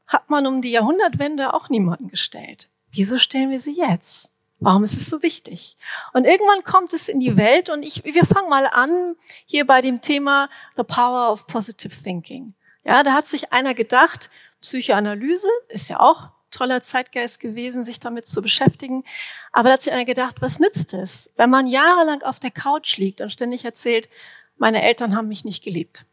hat 0.09 0.29
man 0.29 0.49
um 0.49 0.63
die 0.63 0.73
Jahrhundertwende 0.73 1.55
auch 1.55 1.69
niemanden 1.69 2.09
gestellt. 2.09 2.71
Wieso 2.91 3.19
stellen 3.19 3.51
wir 3.51 3.61
sie 3.61 3.77
jetzt? 3.77 4.33
Warum 4.59 4.83
ist 4.83 4.97
es 4.97 5.09
so 5.09 5.23
wichtig? 5.23 5.77
Und 6.13 6.25
irgendwann 6.25 6.65
kommt 6.65 6.93
es 6.93 7.09
in 7.09 7.21
die 7.21 7.37
Welt 7.37 7.71
und 7.71 7.85
ich, 7.85 8.03
wir 8.03 8.25
fangen 8.25 8.49
mal 8.49 8.67
an 8.67 9.15
hier 9.47 9.69
bei 9.69 9.83
dem 9.83 10.01
Thema 10.01 10.51
The 10.77 10.83
Power 10.83 11.31
of 11.31 11.47
Positive 11.47 12.03
Thinking. 12.03 12.55
Ja, 12.83 13.05
da 13.05 13.13
hat 13.13 13.29
sich 13.29 13.53
einer 13.53 13.75
gedacht, 13.75 14.29
Psychoanalyse 14.61 15.49
ist 15.69 15.89
ja 15.89 16.01
auch 16.01 16.31
toller 16.51 16.83
Zeitgeist 16.83 17.41
gewesen, 17.41 17.83
sich 17.83 18.01
damit 18.01 18.27
zu 18.27 18.43
beschäftigen. 18.43 19.05
Aber 19.53 19.69
da 19.69 19.75
hat 19.75 19.83
sich 19.83 19.93
einer 19.93 20.05
gedacht, 20.05 20.37
was 20.41 20.59
nützt 20.59 20.95
es, 20.95 21.31
wenn 21.37 21.51
man 21.51 21.67
jahrelang 21.67 22.23
auf 22.23 22.41
der 22.41 22.51
Couch 22.51 22.97
liegt 22.99 23.21
und 23.21 23.31
ständig 23.31 23.65
erzählt, 23.65 24.09
meine 24.57 24.83
Eltern 24.83 25.17
haben 25.17 25.29
mich 25.29 25.45
nicht 25.45 25.65
geliebt. 25.65 26.05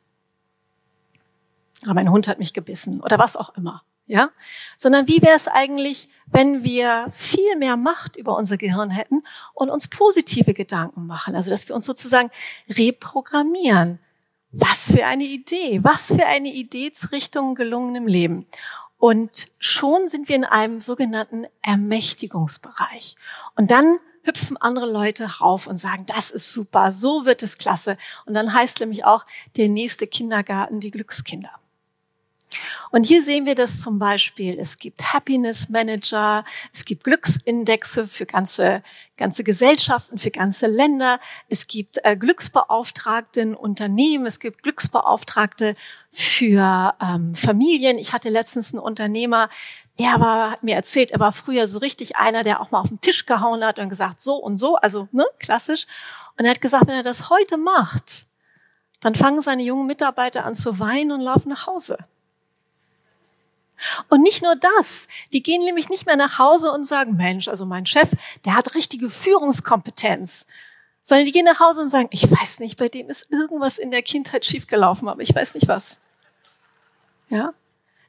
Aber 1.85 1.95
mein 1.95 2.11
Hund 2.11 2.27
hat 2.27 2.39
mich 2.39 2.53
gebissen 2.53 3.01
oder 3.01 3.19
was 3.19 3.35
auch 3.35 3.55
immer. 3.55 3.83
Ja? 4.07 4.31
Sondern 4.77 5.07
wie 5.07 5.21
wäre 5.21 5.35
es 5.35 5.47
eigentlich, 5.47 6.09
wenn 6.25 6.63
wir 6.63 7.07
viel 7.11 7.55
mehr 7.57 7.77
Macht 7.77 8.15
über 8.15 8.35
unser 8.37 8.57
Gehirn 8.57 8.89
hätten 8.89 9.23
und 9.53 9.69
uns 9.69 9.89
positive 9.89 10.53
Gedanken 10.53 11.05
machen? 11.05 11.35
Also, 11.35 11.49
dass 11.49 11.67
wir 11.67 11.75
uns 11.75 11.85
sozusagen 11.85 12.31
reprogrammieren. 12.69 13.99
Was 14.51 14.93
für 14.93 15.05
eine 15.05 15.25
Idee, 15.25 15.81
was 15.83 16.07
für 16.07 16.25
eine 16.25 16.53
Idee 16.53 16.91
gelungenem 17.53 18.07
Leben. 18.07 18.47
Und 18.97 19.47
schon 19.59 20.07
sind 20.07 20.27
wir 20.27 20.35
in 20.35 20.45
einem 20.45 20.81
sogenannten 20.81 21.45
Ermächtigungsbereich. 21.61 23.15
Und 23.55 23.69
dann 23.69 23.99
hüpfen 24.23 24.57
andere 24.57 24.91
Leute 24.91 25.39
rauf 25.39 25.67
und 25.67 25.77
sagen, 25.77 26.05
das 26.05 26.31
ist 26.31 26.51
super, 26.51 26.91
so 26.91 27.25
wird 27.25 27.43
es 27.43 27.57
klasse. 27.57 27.97
Und 28.25 28.33
dann 28.33 28.53
heißt 28.53 28.79
nämlich 28.79 29.05
auch 29.05 29.25
der 29.55 29.69
nächste 29.69 30.07
Kindergarten 30.07 30.79
die 30.79 30.91
Glückskinder. 30.91 31.51
Und 32.91 33.05
hier 33.05 33.21
sehen 33.21 33.45
wir 33.45 33.55
das 33.55 33.81
zum 33.81 33.99
Beispiel. 33.99 34.57
Es 34.57 34.77
gibt 34.77 35.13
Happiness 35.13 35.69
Manager, 35.69 36.45
es 36.73 36.85
gibt 36.85 37.03
Glücksindexe 37.03 38.07
für 38.07 38.25
ganze, 38.25 38.83
ganze 39.17 39.43
Gesellschaften, 39.43 40.17
für 40.17 40.31
ganze 40.31 40.67
Länder. 40.67 41.19
Es 41.49 41.67
gibt 41.67 41.99
äh, 42.03 42.15
Glücksbeauftragte 42.15 43.41
in 43.41 43.55
Unternehmen, 43.55 44.25
es 44.25 44.39
gibt 44.39 44.63
Glücksbeauftragte 44.63 45.75
für 46.11 46.95
ähm, 47.01 47.35
Familien. 47.35 47.97
Ich 47.97 48.13
hatte 48.13 48.29
letztens 48.29 48.73
einen 48.73 48.79
Unternehmer, 48.79 49.49
der 49.99 50.19
war, 50.19 50.51
hat 50.51 50.63
mir 50.63 50.75
erzählt, 50.75 51.11
er 51.11 51.19
war 51.19 51.31
früher 51.31 51.67
so 51.67 51.79
richtig 51.79 52.17
einer, 52.17 52.43
der 52.43 52.61
auch 52.61 52.71
mal 52.71 52.79
auf 52.79 52.89
den 52.89 53.01
Tisch 53.01 53.25
gehauen 53.25 53.63
hat 53.63 53.79
und 53.79 53.89
gesagt, 53.89 54.21
so 54.21 54.35
und 54.35 54.57
so, 54.57 54.75
also 54.75 55.07
ne, 55.11 55.25
klassisch. 55.39 55.85
Und 56.37 56.45
er 56.45 56.51
hat 56.51 56.61
gesagt, 56.61 56.87
wenn 56.87 56.95
er 56.95 57.03
das 57.03 57.29
heute 57.29 57.57
macht, 57.57 58.27
dann 59.01 59.15
fangen 59.15 59.41
seine 59.41 59.63
jungen 59.63 59.87
Mitarbeiter 59.87 60.45
an 60.45 60.55
zu 60.55 60.79
weinen 60.79 61.11
und 61.11 61.21
laufen 61.21 61.49
nach 61.49 61.67
Hause. 61.67 61.97
Und 64.09 64.21
nicht 64.21 64.41
nur 64.43 64.55
das, 64.55 65.07
die 65.33 65.43
gehen 65.43 65.63
nämlich 65.63 65.89
nicht 65.89 66.05
mehr 66.05 66.15
nach 66.15 66.39
Hause 66.39 66.71
und 66.71 66.85
sagen, 66.85 67.15
Mensch, 67.15 67.47
also 67.47 67.65
mein 67.65 67.85
Chef, 67.85 68.09
der 68.45 68.55
hat 68.55 68.75
richtige 68.75 69.09
Führungskompetenz, 69.09 70.45
sondern 71.03 71.25
die 71.25 71.31
gehen 71.31 71.45
nach 71.45 71.59
Hause 71.59 71.81
und 71.81 71.89
sagen, 71.89 72.09
ich 72.11 72.29
weiß 72.29 72.59
nicht, 72.59 72.77
bei 72.77 72.89
dem 72.89 73.09
ist 73.09 73.31
irgendwas 73.31 73.77
in 73.77 73.91
der 73.91 74.01
Kindheit 74.01 74.45
schiefgelaufen, 74.45 75.07
aber 75.07 75.21
ich 75.21 75.33
weiß 75.33 75.53
nicht 75.53 75.67
was. 75.67 75.99
Ja? 77.29 77.53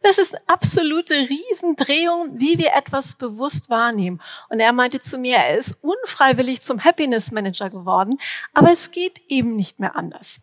Das 0.02 0.18
ist 0.18 0.34
eine 0.34 0.48
absolute 0.48 1.14
Riesendrehung, 1.14 2.38
wie 2.38 2.58
wir 2.58 2.72
etwas 2.74 3.16
bewusst 3.16 3.68
wahrnehmen. 3.68 4.20
Und 4.48 4.60
er 4.60 4.72
meinte 4.72 5.00
zu 5.00 5.18
mir, 5.18 5.36
er 5.36 5.58
ist 5.58 5.76
unfreiwillig 5.82 6.62
zum 6.62 6.84
Happiness 6.84 7.32
Manager 7.32 7.68
geworden, 7.68 8.18
aber 8.54 8.70
es 8.70 8.90
geht 8.90 9.20
eben 9.28 9.52
nicht 9.52 9.80
mehr 9.80 9.96
anders. 9.96 10.40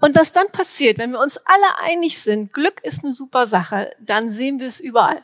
Und 0.00 0.14
was 0.14 0.32
dann 0.32 0.48
passiert, 0.52 0.98
wenn 0.98 1.12
wir 1.12 1.20
uns 1.20 1.38
alle 1.38 1.78
einig 1.80 2.18
sind, 2.20 2.52
Glück 2.52 2.80
ist 2.84 3.04
eine 3.04 3.12
super 3.12 3.46
Sache, 3.46 3.94
dann 3.98 4.28
sehen 4.28 4.60
wir 4.60 4.66
es 4.66 4.80
überall. 4.80 5.22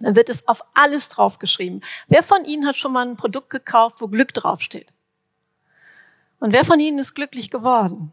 Dann 0.00 0.14
wird 0.14 0.28
es 0.28 0.46
auf 0.46 0.62
alles 0.74 1.08
draufgeschrieben. 1.08 1.82
Wer 2.08 2.22
von 2.22 2.44
Ihnen 2.44 2.66
hat 2.66 2.76
schon 2.76 2.92
mal 2.92 3.06
ein 3.06 3.16
Produkt 3.16 3.50
gekauft, 3.50 4.00
wo 4.00 4.08
Glück 4.08 4.34
draufsteht? 4.34 4.88
Und 6.38 6.52
wer 6.52 6.64
von 6.64 6.78
Ihnen 6.78 6.98
ist 6.98 7.14
glücklich 7.14 7.50
geworden? 7.50 8.12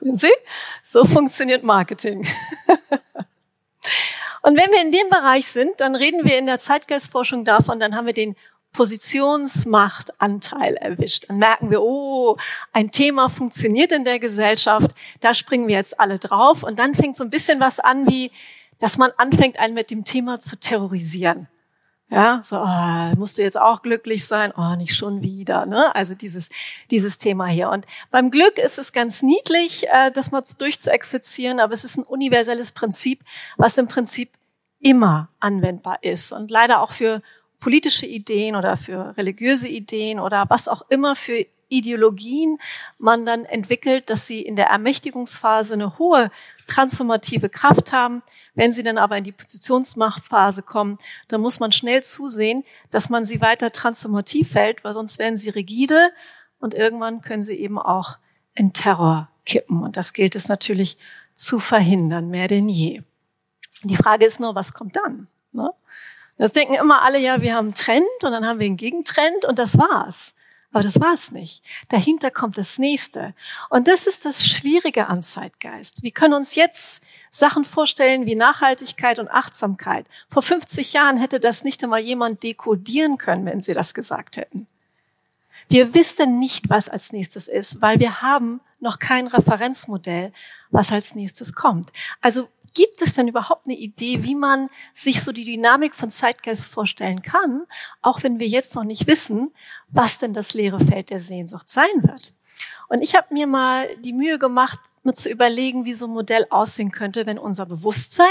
Sehen 0.00 0.18
Sie? 0.18 0.32
So 0.82 1.04
funktioniert 1.04 1.62
Marketing. 1.62 2.26
Und 4.42 4.56
wenn 4.56 4.70
wir 4.70 4.80
in 4.80 4.92
dem 4.92 5.08
Bereich 5.08 5.48
sind, 5.48 5.80
dann 5.80 5.96
reden 5.96 6.24
wir 6.24 6.38
in 6.38 6.46
der 6.46 6.60
Zeitgeistforschung 6.60 7.44
davon, 7.44 7.80
dann 7.80 7.96
haben 7.96 8.06
wir 8.06 8.12
den 8.12 8.36
Positionsmachtanteil 8.76 10.74
erwischt. 10.74 11.24
Dann 11.28 11.38
merken 11.38 11.70
wir, 11.70 11.82
oh, 11.82 12.36
ein 12.72 12.90
Thema 12.90 13.30
funktioniert 13.30 13.90
in 13.90 14.04
der 14.04 14.18
Gesellschaft, 14.20 14.90
da 15.20 15.32
springen 15.32 15.66
wir 15.66 15.76
jetzt 15.76 15.98
alle 15.98 16.18
drauf. 16.18 16.62
Und 16.62 16.78
dann 16.78 16.94
fängt 16.94 17.16
so 17.16 17.24
ein 17.24 17.30
bisschen 17.30 17.58
was 17.58 17.80
an 17.80 18.06
wie, 18.06 18.30
dass 18.78 18.98
man 18.98 19.10
anfängt, 19.16 19.58
einen 19.58 19.72
mit 19.72 19.90
dem 19.90 20.04
Thema 20.04 20.40
zu 20.40 20.58
terrorisieren. 20.60 21.48
Ja, 22.08 22.40
so, 22.44 22.58
oh, 22.58 23.16
musst 23.16 23.38
du 23.38 23.42
jetzt 23.42 23.58
auch 23.58 23.82
glücklich 23.82 24.26
sein? 24.26 24.52
Oh, 24.56 24.76
nicht 24.76 24.94
schon 24.94 25.22
wieder, 25.22 25.66
ne? 25.66 25.92
Also 25.96 26.14
dieses, 26.14 26.50
dieses 26.90 27.18
Thema 27.18 27.46
hier. 27.46 27.70
Und 27.70 27.84
beim 28.12 28.30
Glück 28.30 28.58
ist 28.58 28.78
es 28.78 28.92
ganz 28.92 29.22
niedlich, 29.22 29.88
äh, 29.88 30.12
das 30.12 30.30
mal 30.30 30.44
durchzuexerzieren, 30.58 31.58
aber 31.58 31.72
es 31.72 31.82
ist 31.82 31.96
ein 31.96 32.04
universelles 32.04 32.70
Prinzip, 32.72 33.24
was 33.56 33.76
im 33.76 33.88
Prinzip 33.88 34.30
immer 34.78 35.30
anwendbar 35.40 35.98
ist 36.02 36.30
und 36.30 36.50
leider 36.50 36.80
auch 36.80 36.92
für 36.92 37.22
politische 37.60 38.06
Ideen 38.06 38.56
oder 38.56 38.76
für 38.76 39.16
religiöse 39.16 39.68
Ideen 39.68 40.20
oder 40.20 40.46
was 40.48 40.68
auch 40.68 40.82
immer 40.88 41.16
für 41.16 41.46
Ideologien 41.68 42.58
man 42.98 43.26
dann 43.26 43.44
entwickelt, 43.44 44.08
dass 44.08 44.26
sie 44.26 44.40
in 44.40 44.56
der 44.56 44.66
Ermächtigungsphase 44.66 45.74
eine 45.74 45.98
hohe 45.98 46.30
transformative 46.66 47.48
Kraft 47.48 47.92
haben. 47.92 48.22
Wenn 48.54 48.72
sie 48.72 48.82
dann 48.82 48.98
aber 48.98 49.18
in 49.18 49.24
die 49.24 49.32
Positionsmachtphase 49.32 50.62
kommen, 50.62 50.98
dann 51.28 51.40
muss 51.40 51.60
man 51.60 51.72
schnell 51.72 52.02
zusehen, 52.02 52.64
dass 52.90 53.08
man 53.08 53.24
sie 53.24 53.40
weiter 53.40 53.72
transformativ 53.72 54.54
hält, 54.54 54.84
weil 54.84 54.94
sonst 54.94 55.18
werden 55.18 55.36
sie 55.36 55.50
rigide 55.50 56.12
und 56.60 56.74
irgendwann 56.74 57.20
können 57.20 57.42
sie 57.42 57.56
eben 57.56 57.78
auch 57.78 58.18
in 58.54 58.72
Terror 58.72 59.28
kippen. 59.44 59.82
Und 59.82 59.96
das 59.96 60.12
gilt 60.12 60.34
es 60.34 60.48
natürlich 60.48 60.96
zu 61.34 61.58
verhindern, 61.58 62.28
mehr 62.28 62.48
denn 62.48 62.68
je. 62.68 63.02
Die 63.82 63.96
Frage 63.96 64.24
ist 64.24 64.40
nur, 64.40 64.54
was 64.54 64.72
kommt 64.72 64.96
dann? 64.96 65.28
Ne? 65.52 65.70
Das 66.38 66.52
denken 66.52 66.74
immer 66.74 67.02
alle, 67.02 67.18
ja, 67.18 67.40
wir 67.40 67.54
haben 67.54 67.66
einen 67.66 67.74
Trend 67.74 68.06
und 68.22 68.32
dann 68.32 68.46
haben 68.46 68.60
wir 68.60 68.66
einen 68.66 68.76
Gegentrend 68.76 69.44
und 69.44 69.58
das 69.58 69.78
war's. 69.78 70.34
Aber 70.72 70.82
das 70.82 71.00
war's 71.00 71.30
nicht. 71.30 71.62
Dahinter 71.88 72.30
kommt 72.30 72.58
das 72.58 72.78
nächste. 72.78 73.34
Und 73.70 73.88
das 73.88 74.06
ist 74.06 74.26
das 74.26 74.46
Schwierige 74.46 75.06
an 75.06 75.22
Zeitgeist. 75.22 76.02
Wir 76.02 76.10
können 76.10 76.34
uns 76.34 76.54
jetzt 76.54 77.02
Sachen 77.30 77.64
vorstellen 77.64 78.26
wie 78.26 78.34
Nachhaltigkeit 78.34 79.18
und 79.18 79.30
Achtsamkeit. 79.30 80.06
Vor 80.28 80.42
50 80.42 80.92
Jahren 80.92 81.16
hätte 81.16 81.40
das 81.40 81.64
nicht 81.64 81.82
einmal 81.82 82.00
jemand 82.00 82.42
dekodieren 82.42 83.16
können, 83.16 83.46
wenn 83.46 83.62
sie 83.62 83.72
das 83.72 83.94
gesagt 83.94 84.36
hätten. 84.36 84.66
Wir 85.68 85.94
wissen 85.94 86.38
nicht, 86.38 86.68
was 86.70 86.88
als 86.88 87.12
nächstes 87.12 87.48
ist, 87.48 87.82
weil 87.82 87.98
wir 87.98 88.22
haben 88.22 88.60
noch 88.80 88.98
kein 88.98 89.26
Referenzmodell, 89.26 90.32
was 90.70 90.92
als 90.92 91.14
nächstes 91.14 91.52
kommt. 91.54 91.90
Also 92.20 92.48
Gibt 92.76 93.00
es 93.00 93.14
denn 93.14 93.26
überhaupt 93.26 93.64
eine 93.64 93.74
Idee, 93.74 94.22
wie 94.22 94.34
man 94.34 94.68
sich 94.92 95.22
so 95.22 95.32
die 95.32 95.46
Dynamik 95.46 95.94
von 95.94 96.10
Zeitgeist 96.10 96.66
vorstellen 96.66 97.22
kann, 97.22 97.62
auch 98.02 98.22
wenn 98.22 98.38
wir 98.38 98.46
jetzt 98.46 98.74
noch 98.74 98.84
nicht 98.84 99.06
wissen, 99.06 99.50
was 99.88 100.18
denn 100.18 100.34
das 100.34 100.52
leere 100.52 100.78
Feld 100.78 101.08
der 101.08 101.18
Sehnsucht 101.18 101.70
sein 101.70 102.02
wird? 102.02 102.34
Und 102.88 103.00
ich 103.00 103.14
habe 103.14 103.32
mir 103.32 103.46
mal 103.46 103.88
die 104.00 104.12
Mühe 104.12 104.38
gemacht, 104.38 104.78
mir 105.04 105.14
zu 105.14 105.30
überlegen, 105.30 105.86
wie 105.86 105.94
so 105.94 106.04
ein 106.06 106.12
Modell 106.12 106.46
aussehen 106.50 106.92
könnte, 106.92 107.24
wenn 107.24 107.38
unser 107.38 107.64
Bewusstsein 107.64 108.26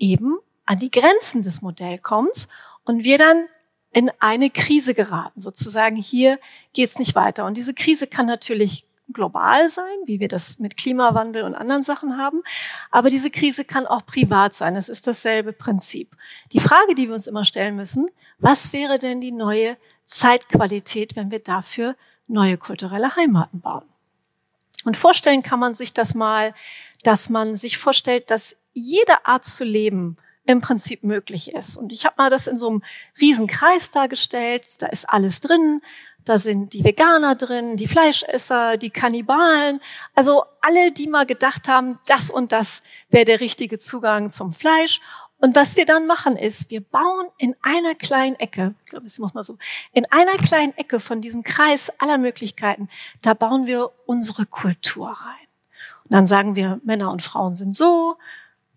eben 0.00 0.38
an 0.66 0.80
die 0.80 0.90
Grenzen 0.90 1.42
des 1.42 1.62
Modells 1.62 2.02
kommt 2.02 2.48
und 2.82 3.04
wir 3.04 3.18
dann 3.18 3.46
in 3.92 4.10
eine 4.20 4.50
Krise 4.50 4.94
geraten, 4.94 5.40
sozusagen 5.40 5.96
hier 5.96 6.38
geht's 6.72 6.98
nicht 6.98 7.14
weiter. 7.14 7.44
Und 7.44 7.56
diese 7.56 7.74
Krise 7.74 8.06
kann 8.06 8.26
natürlich 8.26 8.84
global 9.12 9.68
sein, 9.68 9.84
wie 10.04 10.20
wir 10.20 10.28
das 10.28 10.58
mit 10.58 10.76
Klimawandel 10.76 11.42
und 11.42 11.54
anderen 11.54 11.82
Sachen 11.82 12.16
haben. 12.16 12.42
Aber 12.90 13.10
diese 13.10 13.30
Krise 13.30 13.64
kann 13.64 13.86
auch 13.86 14.06
privat 14.06 14.54
sein. 14.54 14.76
Es 14.76 14.88
ist 14.88 15.06
dasselbe 15.06 15.52
Prinzip. 15.52 16.16
Die 16.52 16.60
Frage, 16.60 16.94
die 16.94 17.08
wir 17.08 17.14
uns 17.14 17.26
immer 17.26 17.44
stellen 17.44 17.76
müssen, 17.76 18.08
was 18.38 18.72
wäre 18.72 18.98
denn 18.98 19.20
die 19.20 19.32
neue 19.32 19.76
Zeitqualität, 20.04 21.16
wenn 21.16 21.30
wir 21.30 21.40
dafür 21.40 21.96
neue 22.28 22.56
kulturelle 22.56 23.16
Heimaten 23.16 23.60
bauen? 23.60 23.84
Und 24.84 24.96
vorstellen 24.96 25.42
kann 25.42 25.60
man 25.60 25.74
sich 25.74 25.92
das 25.92 26.14
mal, 26.14 26.54
dass 27.02 27.28
man 27.28 27.56
sich 27.56 27.78
vorstellt, 27.78 28.30
dass 28.30 28.56
jede 28.72 29.26
Art 29.26 29.44
zu 29.44 29.64
leben 29.64 30.16
im 30.50 30.60
Prinzip 30.60 31.02
möglich 31.04 31.52
ist. 31.52 31.76
Und 31.76 31.92
ich 31.92 32.04
habe 32.04 32.16
mal 32.18 32.30
das 32.30 32.46
in 32.46 32.58
so 32.58 32.68
einem 32.68 32.82
riesen 33.20 33.46
Kreis 33.46 33.90
dargestellt. 33.90 34.82
Da 34.82 34.86
ist 34.86 35.08
alles 35.08 35.40
drin. 35.40 35.80
Da 36.24 36.38
sind 36.38 36.74
die 36.74 36.84
Veganer 36.84 37.34
drin, 37.34 37.76
die 37.76 37.86
Fleischesser, 37.86 38.76
die 38.76 38.90
Kannibalen. 38.90 39.80
Also 40.14 40.44
alle, 40.60 40.92
die 40.92 41.08
mal 41.08 41.26
gedacht 41.26 41.68
haben, 41.68 41.98
das 42.06 42.30
und 42.30 42.52
das 42.52 42.82
wäre 43.08 43.24
der 43.24 43.40
richtige 43.40 43.78
Zugang 43.78 44.30
zum 44.30 44.52
Fleisch. 44.52 45.00
Und 45.38 45.56
was 45.56 45.76
wir 45.76 45.86
dann 45.86 46.06
machen 46.06 46.36
ist, 46.36 46.68
wir 46.68 46.82
bauen 46.82 47.28
in 47.38 47.56
einer 47.62 47.94
kleinen 47.94 48.36
Ecke, 48.36 48.74
ich 48.80 48.90
glaube, 48.90 49.06
das 49.06 49.18
muss 49.18 49.32
man 49.32 49.42
so, 49.42 49.56
in 49.92 50.04
einer 50.12 50.36
kleinen 50.36 50.76
Ecke 50.76 51.00
von 51.00 51.22
diesem 51.22 51.42
Kreis 51.42 51.90
aller 51.98 52.18
Möglichkeiten, 52.18 52.90
da 53.22 53.32
bauen 53.32 53.66
wir 53.66 53.90
unsere 54.04 54.44
Kultur 54.44 55.08
rein. 55.08 55.48
Und 56.04 56.12
dann 56.12 56.26
sagen 56.26 56.56
wir, 56.56 56.78
Männer 56.84 57.10
und 57.10 57.22
Frauen 57.22 57.56
sind 57.56 57.74
so, 57.74 58.18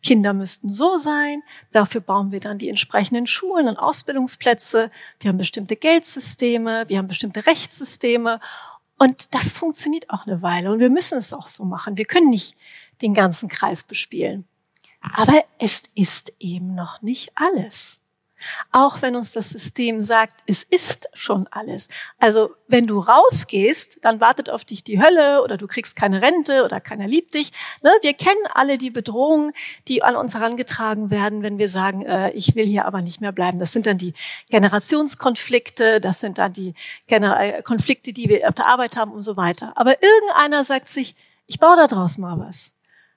Kinder 0.04 0.34
müssten 0.34 0.70
so 0.70 0.98
sein. 0.98 1.42
Dafür 1.72 2.02
bauen 2.02 2.32
wir 2.32 2.40
dann 2.40 2.58
die 2.58 2.70
entsprechenden 2.70 3.26
Schulen 3.26 3.68
und 3.68 3.78
Ausbildungsplätze. 3.78 4.92
Wir 5.20 5.30
haben 5.30 5.38
bestimmte 5.38 5.76
Geldsysteme, 5.76 6.86
wir 6.88 6.98
haben 6.98 7.08
bestimmte 7.08 7.46
Rechtssysteme. 7.46 8.40
Und 9.00 9.34
das 9.34 9.52
funktioniert 9.52 10.10
auch 10.10 10.28
eine 10.28 10.42
Weile. 10.42 10.72
Und 10.72 10.80
wir 10.80 10.90
müssen 10.90 11.18
es 11.18 11.34
auch 11.34 11.48
so 11.48 11.66
machen. 11.66 11.98
Wir 11.98 12.06
können 12.06 12.30
nicht 12.30 12.56
den 13.02 13.14
ganzen 13.14 13.50
Kreis 13.50 13.84
bespielen. 13.84 14.46
Aber 15.02 15.44
es 15.58 15.84
ist 15.96 16.32
eben 16.40 16.76
noch 16.76 17.02
nicht 17.02 17.32
alles. 17.36 18.00
Auch 18.72 19.02
wenn 19.02 19.16
uns 19.16 19.32
das 19.32 19.50
System 19.50 20.04
sagt, 20.04 20.42
es 20.46 20.64
ist 20.64 21.08
schon 21.14 21.48
alles. 21.52 21.88
Also 22.18 22.52
wenn 22.68 22.88
du 22.88 23.00
rausgehst, 23.00 24.00
dann 24.02 24.20
wartet 24.20 24.50
auf 24.50 24.66
dich 24.66 24.84
die 24.84 25.02
Hölle 25.02 25.44
oder 25.44 25.58
du 25.58 25.68
kriegst 25.68 25.96
keine 25.96 26.22
Rente 26.22 26.64
oder 26.64 26.80
keiner 26.80 27.08
liebt 27.08 27.34
dich. 27.34 27.52
Ne? 27.82 27.92
Wir 28.02 28.14
kennen 28.14 28.42
alle 28.54 28.78
die 28.78 28.90
Bedrohungen, 28.90 29.54
die 29.88 30.04
an 30.04 30.16
uns 30.16 30.36
herangetragen 30.36 31.12
werden, 31.12 31.44
wenn 31.44 31.58
wir 31.58 31.70
sagen, 31.70 32.04
äh, 32.06 32.32
ich 32.32 32.56
will 32.56 32.66
hier 32.66 32.86
aber 32.86 33.02
nicht 33.02 33.22
mehr 33.22 33.32
bleiben. 33.32 33.60
Das 33.60 33.72
sind 33.72 33.86
dann 33.86 33.98
die 33.98 34.14
Generationskonflikte, 34.50 36.02
das 36.02 36.20
sind 36.20 36.38
dann 36.38 36.54
die 36.54 36.74
äh, 37.08 37.62
Konflikte, 37.62 38.14
die 38.14 38.30
wir 38.30 38.48
auf 38.48 38.56
der 38.56 38.68
Arbeit 38.68 38.96
haben 38.96 39.12
und 39.12 39.24
so 39.24 39.38
weiter. 39.38 39.74
Aber 39.76 40.02
irgendeiner 40.02 40.64
sagt 40.64 40.90
sich, 40.90 41.16
ich 41.46 41.60
baue 41.60 41.76
da 41.76 41.88
draus 41.88 42.18
mal 42.18 42.40
was. 42.40 42.72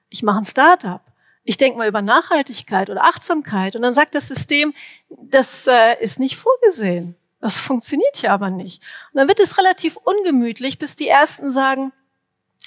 Ich 0.09 0.23
mache 0.23 0.39
ein 0.39 0.45
Startup 0.45 1.01
ich 1.47 1.57
denke 1.57 1.79
mal 1.79 1.89
über 1.89 2.03
Nachhaltigkeit 2.03 2.91
oder 2.91 3.05
Achtsamkeit 3.05 3.77
und 3.77 3.83
dann 3.83 3.95
sagt 3.95 4.15
das 4.17 4.29
System, 4.29 4.75
das 5.09 5.67
äh, 5.69 5.95
ist 6.03 6.19
nicht 6.19 6.37
vorgesehen. 6.37 7.15
Das 7.41 7.59
funktioniert 7.59 8.17
hier 8.17 8.33
aber 8.33 8.51
nicht. 8.51 8.83
Und 9.13 9.19
dann 9.19 9.29
wird 9.29 9.39
es 9.39 9.57
relativ 9.57 9.97
ungemütlich, 9.97 10.79
bis 10.79 10.97
die 10.97 11.07
Ersten 11.07 11.49
sagen, 11.49 11.93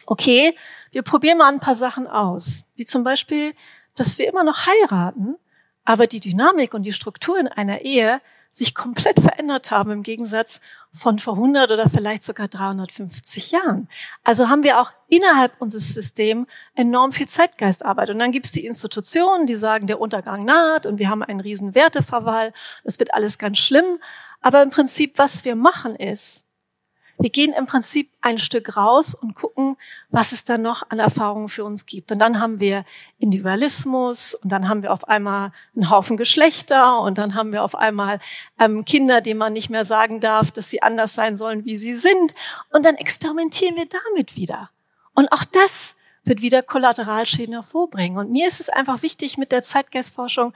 okay, 0.05 0.55
wir 0.91 1.01
probieren 1.01 1.37
mal 1.37 1.51
ein 1.51 1.59
paar 1.59 1.75
Sachen 1.75 2.07
aus. 2.07 2.63
Wie 2.75 2.85
zum 2.85 3.03
Beispiel, 3.03 3.53
dass 3.95 4.17
wir 4.17 4.27
immer 4.27 4.45
noch 4.45 4.65
heiraten, 4.65 5.35
aber 5.83 6.07
die 6.07 6.21
Dynamik 6.21 6.73
und 6.73 6.83
die 6.83 6.93
Struktur 6.93 7.37
in 7.37 7.49
einer 7.49 7.81
Ehe 7.81 8.21
sich 8.49 8.75
komplett 8.75 9.19
verändert 9.21 9.71
haben 9.71 9.91
im 9.91 10.03
Gegensatz 10.03 10.59
von 10.93 11.19
vor 11.19 11.35
100 11.35 11.71
oder 11.71 11.87
vielleicht 11.87 12.23
sogar 12.23 12.47
350 12.47 13.51
Jahren. 13.51 13.87
Also 14.23 14.49
haben 14.49 14.63
wir 14.63 14.81
auch 14.81 14.91
innerhalb 15.07 15.53
unseres 15.61 15.93
Systems 15.93 16.47
enorm 16.75 17.11
viel 17.11 17.27
Zeitgeistarbeit. 17.27 18.09
Und 18.09 18.19
dann 18.19 18.31
gibt 18.31 18.45
es 18.45 18.51
die 18.51 18.65
Institutionen, 18.65 19.45
die 19.45 19.55
sagen, 19.55 19.87
der 19.87 20.01
Untergang 20.01 20.45
naht 20.45 20.85
und 20.85 20.97
wir 20.97 21.09
haben 21.09 21.23
einen 21.23 21.41
riesen 21.41 21.75
Werteverwall. 21.75 22.53
Das 22.83 22.99
wird 22.99 23.13
alles 23.13 23.37
ganz 23.37 23.59
schlimm. 23.59 23.99
Aber 24.41 24.63
im 24.63 24.71
Prinzip, 24.71 25.17
was 25.17 25.45
wir 25.45 25.55
machen 25.55 25.95
ist, 25.95 26.45
wir 27.19 27.29
gehen 27.29 27.51
im 27.51 27.65
Prinzip 27.65 28.09
ein 28.21 28.37
Stück 28.37 28.77
raus 28.77 29.13
und 29.13 29.35
gucken, 29.35 29.75
was 30.09 30.31
es 30.31 30.45
da 30.45 30.57
noch 30.57 30.89
an 30.89 30.99
Erfahrungen 30.99 31.49
für 31.49 31.65
uns 31.65 31.85
gibt. 31.85 32.11
Und 32.13 32.19
dann 32.19 32.39
haben 32.39 32.61
wir 32.61 32.85
Individualismus 33.19 34.35
und 34.35 34.51
dann 34.51 34.69
haben 34.69 34.83
wir 34.83 34.93
auf 34.93 35.07
einmal 35.07 35.51
einen 35.75 35.89
Haufen 35.89 36.15
Geschlechter 36.15 37.01
und 37.01 37.17
dann 37.17 37.35
haben 37.35 37.51
wir 37.51 37.63
auf 37.63 37.75
einmal 37.75 38.19
ähm, 38.57 38.85
Kinder, 38.85 39.19
denen 39.19 39.37
man 39.37 39.51
nicht 39.51 39.69
mehr 39.69 39.83
sagen 39.83 40.21
darf, 40.21 40.51
dass 40.51 40.69
sie 40.69 40.81
anders 40.81 41.13
sein 41.13 41.35
sollen, 41.35 41.65
wie 41.65 41.77
sie 41.77 41.95
sind. 41.95 42.33
Und 42.71 42.85
dann 42.85 42.95
experimentieren 42.95 43.75
wir 43.75 43.85
damit 43.85 44.37
wieder. 44.37 44.69
Und 45.13 45.31
auch 45.33 45.43
das 45.43 45.97
wird 46.23 46.41
wieder 46.41 46.63
Kollateralschäden 46.63 47.53
hervorbringen. 47.53 48.17
Und 48.17 48.31
mir 48.31 48.47
ist 48.47 48.61
es 48.61 48.69
einfach 48.69 49.01
wichtig 49.01 49.37
mit 49.37 49.51
der 49.51 49.63
Zeitgeistforschung, 49.63 50.53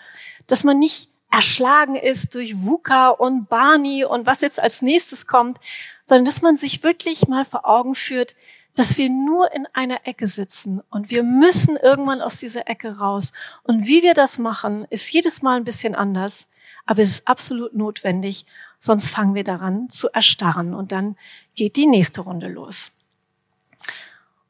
dass 0.48 0.64
man 0.64 0.80
nicht 0.80 1.10
erschlagen 1.34 1.96
ist 1.96 2.36
durch 2.36 2.64
VUCA 2.64 3.10
und 3.10 3.50
Barney 3.50 4.06
und 4.06 4.28
was 4.28 4.42
jetzt 4.42 4.62
als 4.62 4.84
nächstes 4.84 5.26
kommt, 5.26 5.60
sondern 6.06 6.26
dass 6.26 6.44
man 6.44 6.58
sich 6.58 6.84
wirklich 6.84 7.28
mal 7.28 7.44
vor 7.44 7.68
Augen 7.68 7.96
führt, 7.96 8.36
dass 8.76 9.00
wir 9.00 9.10
nur 9.10 9.52
in 9.52 9.66
einer 9.74 10.06
Ecke 10.06 10.28
sitzen 10.28 10.82
und 10.92 11.10
wir 11.10 11.24
müssen 11.24 11.76
irgendwann 11.76 12.22
aus 12.22 12.38
dieser 12.38 12.70
Ecke 12.70 13.00
raus. 13.00 13.34
Und 13.64 13.88
wie 13.88 14.04
wir 14.04 14.14
das 14.14 14.38
machen, 14.38 14.86
ist 14.92 15.12
jedes 15.12 15.42
Mal 15.42 15.58
ein 15.58 15.64
bisschen 15.64 15.96
anders, 15.96 16.48
aber 16.86 17.02
es 17.02 17.10
ist 17.10 17.28
absolut 17.28 17.74
notwendig, 17.74 18.46
sonst 18.78 19.10
fangen 19.10 19.34
wir 19.34 19.44
daran 19.44 19.90
zu 19.90 20.10
erstarren 20.10 20.76
und 20.76 20.92
dann 20.92 21.18
geht 21.56 21.78
die 21.78 21.88
nächste 21.88 22.22
Runde 22.22 22.48
los. 22.48 22.92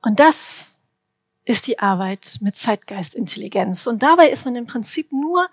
Und 0.02 0.20
das 0.20 0.66
ist 1.46 1.68
die 1.68 1.80
Arbeit 1.80 2.40
mit 2.42 2.58
Zeitgeistintelligenz. 2.58 3.88
Und 3.88 4.04
dabei 4.04 4.28
ist 4.28 4.44
man 4.44 4.58
im 4.58 4.68
Prinzip 4.68 5.14
nur 5.14 5.48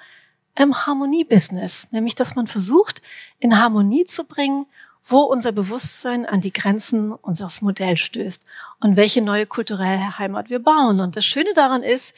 im 0.56 0.86
Harmoniebusiness, 0.86 1.88
nämlich 1.90 2.14
dass 2.14 2.34
man 2.34 2.46
versucht, 2.46 3.02
in 3.38 3.58
Harmonie 3.58 4.04
zu 4.04 4.24
bringen, 4.24 4.66
wo 5.04 5.20
unser 5.20 5.52
Bewusstsein 5.52 6.26
an 6.26 6.40
die 6.40 6.52
Grenzen 6.52 7.12
unseres 7.12 7.62
Modells 7.62 8.00
stößt 8.00 8.44
und 8.80 8.96
welche 8.96 9.22
neue 9.22 9.46
kulturelle 9.46 10.18
Heimat 10.18 10.50
wir 10.50 10.58
bauen. 10.58 11.00
Und 11.00 11.16
das 11.16 11.24
Schöne 11.24 11.54
daran 11.54 11.82
ist, 11.82 12.14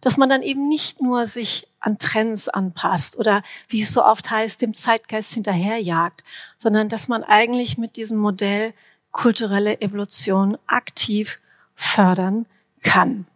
dass 0.00 0.16
man 0.16 0.28
dann 0.28 0.42
eben 0.42 0.68
nicht 0.68 1.00
nur 1.00 1.26
sich 1.26 1.68
an 1.78 1.98
Trends 1.98 2.48
anpasst 2.48 3.16
oder 3.16 3.42
wie 3.68 3.82
es 3.82 3.92
so 3.92 4.04
oft 4.04 4.30
heißt, 4.30 4.60
dem 4.60 4.74
Zeitgeist 4.74 5.34
hinterherjagt, 5.34 6.24
sondern 6.58 6.88
dass 6.88 7.08
man 7.08 7.22
eigentlich 7.22 7.78
mit 7.78 7.96
diesem 7.96 8.18
Modell 8.18 8.74
kulturelle 9.10 9.80
Evolution 9.80 10.58
aktiv 10.66 11.38
fördern 11.74 12.46
kann. 12.82 13.26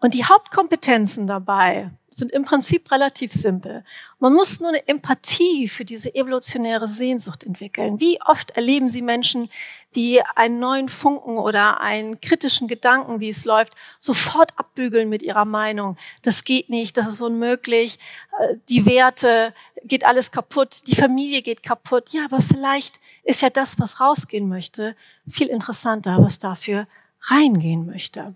Und 0.00 0.14
die 0.14 0.24
Hauptkompetenzen 0.24 1.26
dabei 1.26 1.90
sind 2.16 2.32
im 2.32 2.44
Prinzip 2.44 2.90
relativ 2.90 3.32
simpel. 3.32 3.84
Man 4.18 4.32
muss 4.32 4.60
nur 4.60 4.70
eine 4.70 4.86
Empathie 4.86 5.68
für 5.68 5.84
diese 5.84 6.14
evolutionäre 6.14 6.86
Sehnsucht 6.86 7.44
entwickeln. 7.44 8.00
Wie 8.00 8.20
oft 8.22 8.50
erleben 8.52 8.88
Sie 8.88 9.02
Menschen, 9.02 9.48
die 9.94 10.20
einen 10.34 10.58
neuen 10.58 10.88
Funken 10.88 11.38
oder 11.38 11.80
einen 11.80 12.20
kritischen 12.20 12.68
Gedanken, 12.68 13.20
wie 13.20 13.28
es 13.28 13.44
läuft, 13.44 13.74
sofort 13.98 14.58
abbügeln 14.58 15.08
mit 15.08 15.22
ihrer 15.22 15.44
Meinung. 15.44 15.96
Das 16.22 16.44
geht 16.44 16.68
nicht, 16.68 16.96
das 16.96 17.08
ist 17.08 17.20
unmöglich, 17.20 17.98
äh, 18.40 18.56
die 18.68 18.86
Werte, 18.86 19.54
geht 19.84 20.04
alles 20.04 20.30
kaputt, 20.30 20.86
die 20.86 20.96
Familie 20.96 21.42
geht 21.42 21.62
kaputt. 21.62 22.10
Ja, 22.10 22.24
aber 22.24 22.40
vielleicht 22.40 23.00
ist 23.22 23.42
ja 23.42 23.50
das, 23.50 23.78
was 23.78 24.00
rausgehen 24.00 24.48
möchte, 24.48 24.96
viel 25.28 25.48
interessanter, 25.48 26.18
was 26.20 26.38
dafür 26.38 26.86
reingehen 27.20 27.86
möchte. 27.86 28.34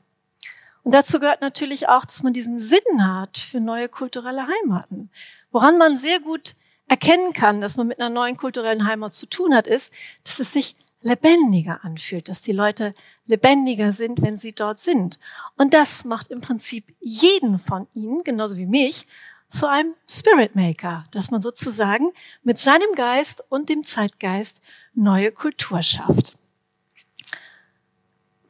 Und 0.88 0.92
dazu 0.92 1.20
gehört 1.20 1.42
natürlich 1.42 1.90
auch, 1.90 2.06
dass 2.06 2.22
man 2.22 2.32
diesen 2.32 2.58
Sinn 2.58 2.80
hat 3.06 3.36
für 3.36 3.60
neue 3.60 3.90
kulturelle 3.90 4.46
Heimaten. 4.46 5.10
Woran 5.50 5.76
man 5.76 5.98
sehr 5.98 6.18
gut 6.18 6.54
erkennen 6.88 7.34
kann, 7.34 7.60
dass 7.60 7.76
man 7.76 7.88
mit 7.88 8.00
einer 8.00 8.08
neuen 8.08 8.38
kulturellen 8.38 8.86
Heimat 8.86 9.12
zu 9.12 9.26
tun 9.26 9.54
hat, 9.54 9.66
ist, 9.66 9.92
dass 10.24 10.40
es 10.40 10.50
sich 10.50 10.76
lebendiger 11.02 11.80
anfühlt, 11.84 12.30
dass 12.30 12.40
die 12.40 12.52
Leute 12.52 12.94
lebendiger 13.26 13.92
sind, 13.92 14.22
wenn 14.22 14.38
sie 14.38 14.52
dort 14.52 14.78
sind. 14.78 15.18
Und 15.58 15.74
das 15.74 16.06
macht 16.06 16.30
im 16.30 16.40
Prinzip 16.40 16.86
jeden 17.00 17.58
von 17.58 17.86
ihnen, 17.92 18.24
genauso 18.24 18.56
wie 18.56 18.64
mich, 18.64 19.06
zu 19.46 19.68
einem 19.68 19.92
Spirit 20.08 20.56
Maker, 20.56 21.04
dass 21.10 21.30
man 21.30 21.42
sozusagen 21.42 22.12
mit 22.44 22.56
seinem 22.56 22.94
Geist 22.94 23.44
und 23.50 23.68
dem 23.68 23.84
Zeitgeist 23.84 24.62
neue 24.94 25.32
Kultur 25.32 25.82
schafft. 25.82 26.37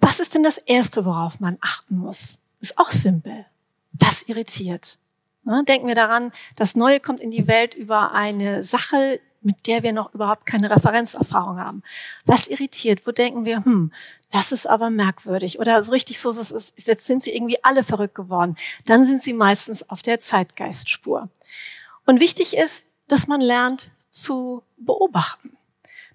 Was 0.01 0.21
ist 0.21 0.35
denn 0.35 0.43
das 0.43 0.59
Erste, 0.59 1.05
worauf 1.05 1.41
man 1.41 1.59
achten 1.61 1.99
muss? 1.99 2.39
Ist 2.61 2.79
auch 2.79 2.91
simpel. 2.91 3.47
Das 3.93 4.23
irritiert. 4.23 4.99
Ne, 5.45 5.65
denken 5.67 5.89
wir 5.89 5.95
daran, 5.95 6.33
das 6.57 6.77
Neue 6.77 7.01
kommt 7.01 7.21
in 7.21 7.31
die 7.31 7.49
Welt 7.49 7.75
über 7.75 8.13
eine 8.13 8.63
Sache, 8.63 9.21
mit 9.41 9.67
der 9.67 9.83
wir 9.83 9.93
noch 9.93 10.13
überhaupt 10.15 10.47
keine 10.47 10.71
Referenzerfahrung 10.71 11.59
haben. 11.59 11.83
Das 12.27 12.49
irritiert. 12.49 13.07
Wo 13.07 13.13
denken 13.13 13.45
wir, 13.45 13.65
hm, 13.65 13.93
das 14.31 14.53
ist 14.53 14.69
aber 14.69 14.91
merkwürdig. 14.91 15.59
Oder 15.59 15.83
so 15.83 15.93
richtig 15.93 16.19
so, 16.21 16.31
ist, 16.31 16.75
jetzt 16.77 17.07
sind 17.07 17.23
sie 17.23 17.35
irgendwie 17.35 17.63
alle 17.65 17.83
verrückt 17.83 18.15
geworden. 18.15 18.57
Dann 18.85 19.07
sind 19.07 19.23
sie 19.23 19.33
meistens 19.33 19.89
auf 19.89 20.03
der 20.03 20.19
Zeitgeistspur. 20.19 21.29
Und 22.05 22.21
wichtig 22.21 22.57
ist, 22.57 22.87
dass 23.07 23.27
man 23.27 23.41
lernt 23.41 23.91
zu 24.11 24.63
beobachten. 24.77 25.58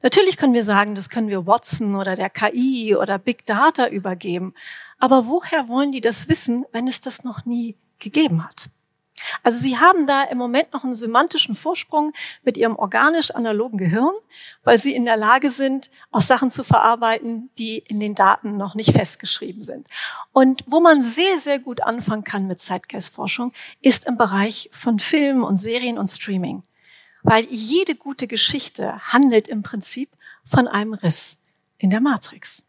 Natürlich 0.03 0.35
können 0.35 0.53
wir 0.53 0.65
sagen, 0.65 0.95
das 0.95 1.09
können 1.09 1.29
wir 1.29 1.47
Watson 1.47 1.95
oder 1.95 2.17
der 2.17 2.29
KI 2.29 2.95
oder 2.95 3.17
Big 3.17 3.45
Data 3.45 3.87
übergeben. 3.87 4.53
Aber 4.99 5.27
woher 5.27 5.69
wollen 5.69 5.93
die 5.93 6.01
das 6.01 6.27
wissen, 6.27 6.65
wenn 6.73 6.87
es 6.87 6.99
das 6.99 7.23
noch 7.23 7.45
nie 7.45 7.77
gegeben 7.99 8.43
hat? 8.43 8.67
Also 9.43 9.57
sie 9.59 9.77
haben 9.77 10.05
da 10.05 10.23
im 10.23 10.37
Moment 10.37 10.73
noch 10.73 10.83
einen 10.83 10.93
semantischen 10.93 11.55
Vorsprung 11.55 12.11
mit 12.43 12.57
ihrem 12.57 12.75
organisch-analogen 12.75 13.77
Gehirn, 13.77 14.13
weil 14.65 14.77
sie 14.77 14.93
in 14.93 15.05
der 15.05 15.15
Lage 15.15 15.51
sind, 15.51 15.89
auch 16.11 16.19
Sachen 16.19 16.49
zu 16.49 16.65
verarbeiten, 16.65 17.49
die 17.57 17.77
in 17.77 18.01
den 18.01 18.13
Daten 18.13 18.57
noch 18.57 18.75
nicht 18.75 18.91
festgeschrieben 18.91 19.63
sind. 19.63 19.87
Und 20.33 20.65
wo 20.67 20.81
man 20.81 21.01
sehr, 21.01 21.39
sehr 21.39 21.59
gut 21.59 21.81
anfangen 21.81 22.25
kann 22.25 22.47
mit 22.47 22.59
Zeitgeistforschung, 22.59 23.53
ist 23.81 24.05
im 24.05 24.17
Bereich 24.17 24.69
von 24.73 24.99
Film 24.99 25.45
und 25.45 25.55
Serien 25.55 25.97
und 25.97 26.07
Streaming 26.07 26.63
weil 27.23 27.45
jede 27.45 27.95
gute 27.95 28.27
Geschichte 28.27 28.99
handelt 29.11 29.47
im 29.47 29.63
Prinzip 29.63 30.09
von 30.45 30.67
einem 30.67 30.93
Riss 30.93 31.37
in 31.77 31.89
der 31.89 32.01
Matrix. 32.01 32.63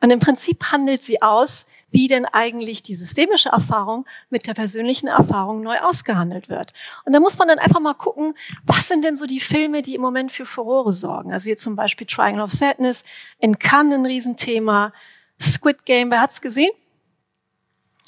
Und 0.00 0.10
im 0.10 0.20
Prinzip 0.20 0.70
handelt 0.70 1.02
sie 1.02 1.20
aus, 1.22 1.66
wie 1.90 2.06
denn 2.06 2.26
eigentlich 2.26 2.82
die 2.82 2.94
systemische 2.94 3.48
Erfahrung 3.48 4.06
mit 4.30 4.46
der 4.46 4.54
persönlichen 4.54 5.08
Erfahrung 5.08 5.62
neu 5.62 5.76
ausgehandelt 5.76 6.48
wird. 6.48 6.72
Und 7.04 7.12
da 7.12 7.20
muss 7.20 7.38
man 7.38 7.48
dann 7.48 7.58
einfach 7.58 7.80
mal 7.80 7.94
gucken, 7.94 8.34
was 8.64 8.88
sind 8.88 9.04
denn 9.04 9.16
so 9.16 9.26
die 9.26 9.40
Filme, 9.40 9.82
die 9.82 9.94
im 9.94 10.02
Moment 10.02 10.30
für 10.30 10.46
Furore 10.46 10.92
sorgen. 10.92 11.32
Also 11.32 11.44
hier 11.44 11.56
zum 11.56 11.76
Beispiel 11.76 12.06
Triangle 12.06 12.42
of 12.42 12.50
Sadness, 12.50 13.04
in 13.38 13.58
Cannes 13.58 13.94
ein 13.94 14.06
Riesenthema, 14.06 14.92
Squid 15.40 15.86
Game, 15.86 16.10
wer 16.10 16.20
hat's 16.20 16.40
gesehen? 16.40 16.72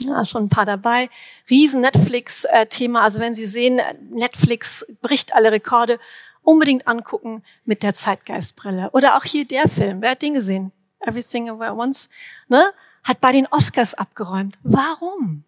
Ja, 0.00 0.24
schon 0.24 0.44
ein 0.44 0.48
paar 0.48 0.64
dabei. 0.64 1.10
Riesen 1.48 1.82
Netflix-Thema. 1.82 3.02
Also 3.02 3.18
wenn 3.18 3.34
Sie 3.34 3.46
sehen, 3.46 3.80
Netflix 4.10 4.86
bricht 5.02 5.34
alle 5.34 5.52
Rekorde, 5.52 5.98
unbedingt 6.42 6.88
angucken 6.88 7.42
mit 7.64 7.82
der 7.82 7.92
Zeitgeistbrille. 7.92 8.90
Oder 8.92 9.16
auch 9.16 9.24
hier 9.24 9.46
der 9.46 9.68
Film. 9.68 10.00
Wer 10.00 10.12
hat 10.12 10.22
den 10.22 10.34
gesehen? 10.34 10.72
Everything 11.00 11.48
Everywhere 11.48 11.74
Once. 11.74 12.08
Ne? 12.48 12.72
Hat 13.04 13.20
bei 13.20 13.32
den 13.32 13.46
Oscars 13.46 13.94
abgeräumt. 13.94 14.58
Warum? 14.62 15.44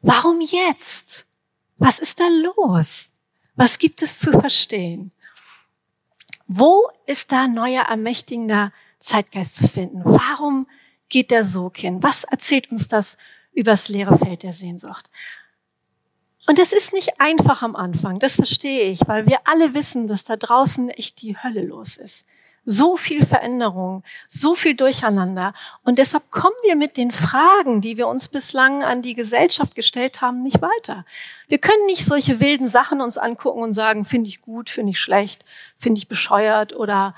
Warum 0.00 0.40
jetzt? 0.40 1.24
Was 1.78 1.98
ist 1.98 2.18
da 2.18 2.28
los? 2.28 3.10
Was 3.54 3.78
gibt 3.78 4.02
es 4.02 4.18
zu 4.18 4.32
verstehen? 4.32 5.12
Wo 6.46 6.88
ist 7.06 7.30
da 7.30 7.46
neuer 7.46 7.84
ermächtigender 7.84 8.72
Zeitgeist 8.98 9.56
zu 9.56 9.68
finden? 9.68 10.02
Warum 10.04 10.66
geht 11.08 11.30
der 11.30 11.44
Sog 11.44 11.78
hin? 11.78 12.02
Was 12.02 12.24
erzählt 12.24 12.70
uns 12.72 12.88
das 12.88 13.16
übers 13.52 13.88
leere 13.88 14.18
Feld 14.18 14.42
der 14.42 14.52
Sehnsucht. 14.52 15.10
Und 16.46 16.58
das 16.58 16.72
ist 16.72 16.92
nicht 16.92 17.20
einfach 17.20 17.62
am 17.62 17.76
Anfang, 17.76 18.18
das 18.18 18.34
verstehe 18.36 18.90
ich, 18.90 19.00
weil 19.06 19.26
wir 19.26 19.38
alle 19.44 19.74
wissen, 19.74 20.08
dass 20.08 20.24
da 20.24 20.36
draußen 20.36 20.90
echt 20.90 21.22
die 21.22 21.36
Hölle 21.36 21.62
los 21.62 21.96
ist. 21.96 22.26
So 22.64 22.96
viel 22.96 23.26
Veränderung, 23.26 24.04
so 24.28 24.54
viel 24.54 24.74
Durcheinander. 24.74 25.52
Und 25.82 25.98
deshalb 25.98 26.30
kommen 26.30 26.54
wir 26.62 26.76
mit 26.76 26.96
den 26.96 27.10
Fragen, 27.10 27.80
die 27.80 27.96
wir 27.96 28.06
uns 28.06 28.28
bislang 28.28 28.84
an 28.84 29.02
die 29.02 29.14
Gesellschaft 29.14 29.74
gestellt 29.74 30.20
haben, 30.20 30.42
nicht 30.42 30.62
weiter. 30.62 31.04
Wir 31.48 31.58
können 31.58 31.86
nicht 31.86 32.04
solche 32.04 32.38
wilden 32.38 32.68
Sachen 32.68 33.00
uns 33.00 33.18
angucken 33.18 33.62
und 33.62 33.72
sagen, 33.72 34.04
finde 34.04 34.28
ich 34.28 34.40
gut, 34.40 34.70
finde 34.70 34.92
ich 34.92 35.00
schlecht, 35.00 35.44
finde 35.76 35.98
ich 35.98 36.08
bescheuert 36.08 36.74
oder 36.74 37.16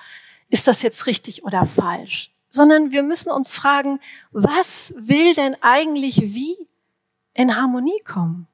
ist 0.48 0.66
das 0.66 0.82
jetzt 0.82 1.06
richtig 1.06 1.44
oder 1.44 1.66
falsch? 1.66 2.33
Sondern 2.54 2.92
wir 2.92 3.02
müssen 3.02 3.32
uns 3.32 3.52
fragen, 3.52 3.98
was 4.30 4.94
will 4.96 5.34
denn 5.34 5.56
eigentlich 5.60 6.34
wie 6.34 6.56
in 7.32 7.56
Harmonie 7.56 8.00
kommen? 8.04 8.46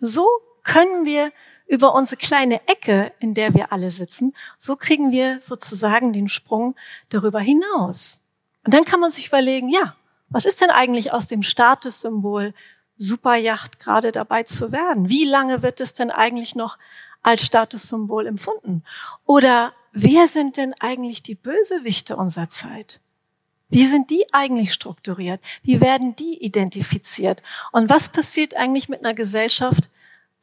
So 0.00 0.26
können 0.64 1.04
wir 1.04 1.30
über 1.66 1.94
unsere 1.94 2.16
kleine 2.16 2.66
Ecke, 2.66 3.12
in 3.18 3.34
der 3.34 3.52
wir 3.52 3.70
alle 3.70 3.90
sitzen, 3.90 4.34
so 4.56 4.76
kriegen 4.76 5.12
wir 5.12 5.40
sozusagen 5.40 6.14
den 6.14 6.28
Sprung 6.28 6.74
darüber 7.10 7.40
hinaus. 7.40 8.22
Und 8.64 8.72
dann 8.72 8.86
kann 8.86 8.98
man 8.98 9.10
sich 9.10 9.26
überlegen, 9.26 9.68
ja, 9.68 9.94
was 10.30 10.46
ist 10.46 10.62
denn 10.62 10.70
eigentlich 10.70 11.12
aus 11.12 11.26
dem 11.26 11.42
Statussymbol 11.42 12.54
Superjacht 12.96 13.78
gerade 13.78 14.10
dabei 14.10 14.44
zu 14.44 14.72
werden? 14.72 15.10
Wie 15.10 15.26
lange 15.26 15.62
wird 15.62 15.82
es 15.82 15.92
denn 15.92 16.10
eigentlich 16.10 16.54
noch 16.54 16.78
als 17.22 17.44
Statussymbol 17.44 18.26
empfunden? 18.26 18.84
Oder 19.26 19.74
wer 19.92 20.28
sind 20.28 20.56
denn 20.56 20.72
eigentlich 20.80 21.22
die 21.22 21.34
Bösewichte 21.34 22.16
unserer 22.16 22.48
Zeit? 22.48 23.00
Wie 23.70 23.86
sind 23.86 24.10
die 24.10 24.26
eigentlich 24.32 24.72
strukturiert? 24.72 25.40
Wie 25.62 25.80
werden 25.80 26.16
die 26.16 26.42
identifiziert? 26.42 27.42
Und 27.72 27.90
was 27.90 28.08
passiert 28.08 28.54
eigentlich 28.54 28.88
mit 28.88 29.04
einer 29.04 29.14
Gesellschaft, 29.14 29.90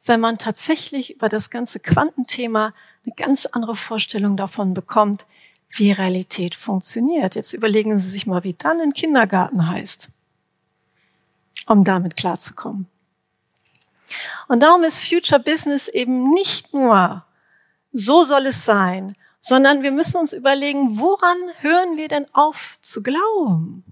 wenn 0.04 0.20
man 0.20 0.38
tatsächlich 0.38 1.14
über 1.16 1.28
das 1.28 1.50
ganze 1.50 1.80
Quantenthema 1.80 2.72
eine 3.04 3.14
ganz 3.16 3.46
andere 3.46 3.74
Vorstellung 3.74 4.36
davon 4.36 4.74
bekommt, 4.74 5.26
wie 5.70 5.90
Realität 5.90 6.54
funktioniert? 6.54 7.34
Jetzt 7.34 7.52
überlegen 7.52 7.98
Sie 7.98 8.10
sich 8.10 8.26
mal, 8.26 8.44
wie 8.44 8.54
dann 8.54 8.80
ein 8.80 8.92
Kindergarten 8.92 9.68
heißt. 9.68 10.08
um 11.66 11.84
damit 11.84 12.16
klarzukommen. 12.16 12.86
Und 14.48 14.62
darum 14.62 14.84
ist 14.84 15.04
Future 15.08 15.40
Business 15.40 15.88
eben 15.88 16.32
nicht 16.32 16.72
nur, 16.72 17.24
so 17.92 18.22
soll 18.22 18.46
es 18.46 18.64
sein, 18.64 19.16
sondern 19.46 19.84
wir 19.84 19.92
müssen 19.92 20.16
uns 20.16 20.32
überlegen, 20.32 20.98
woran 20.98 21.36
hören 21.60 21.96
wir 21.96 22.08
denn 22.08 22.26
auf 22.34 22.78
zu 22.82 23.00
glauben? 23.00 23.84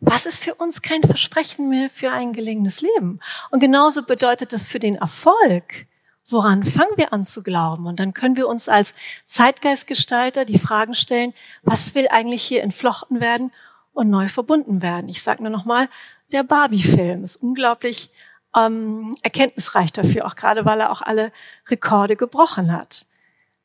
Was 0.00 0.24
ist 0.24 0.42
für 0.42 0.54
uns 0.54 0.80
kein 0.80 1.02
Versprechen 1.02 1.68
mehr 1.68 1.90
für 1.90 2.10
ein 2.10 2.32
gelingendes 2.32 2.80
Leben? 2.80 3.20
Und 3.50 3.60
genauso 3.60 4.02
bedeutet 4.02 4.54
das 4.54 4.66
für 4.66 4.78
den 4.78 4.94
Erfolg. 4.94 5.86
Woran 6.26 6.64
fangen 6.64 6.96
wir 6.96 7.12
an 7.12 7.22
zu 7.22 7.42
glauben? 7.42 7.86
Und 7.86 8.00
dann 8.00 8.14
können 8.14 8.38
wir 8.38 8.48
uns 8.48 8.70
als 8.70 8.94
Zeitgeistgestalter 9.26 10.46
die 10.46 10.58
Fragen 10.58 10.94
stellen, 10.94 11.34
was 11.62 11.94
will 11.94 12.08
eigentlich 12.08 12.42
hier 12.42 12.62
entflochten 12.62 13.20
werden 13.20 13.52
und 13.92 14.08
neu 14.08 14.28
verbunden 14.28 14.80
werden? 14.80 15.10
Ich 15.10 15.22
sage 15.22 15.42
nur 15.42 15.52
nochmal, 15.52 15.90
der 16.32 16.44
Barbie-Film 16.44 17.24
ist 17.24 17.36
unglaublich 17.36 18.08
ähm, 18.56 19.14
erkenntnisreich 19.22 19.92
dafür, 19.92 20.24
auch 20.24 20.34
gerade 20.34 20.64
weil 20.64 20.80
er 20.80 20.92
auch 20.92 21.02
alle 21.02 21.30
Rekorde 21.68 22.16
gebrochen 22.16 22.72
hat. 22.72 23.04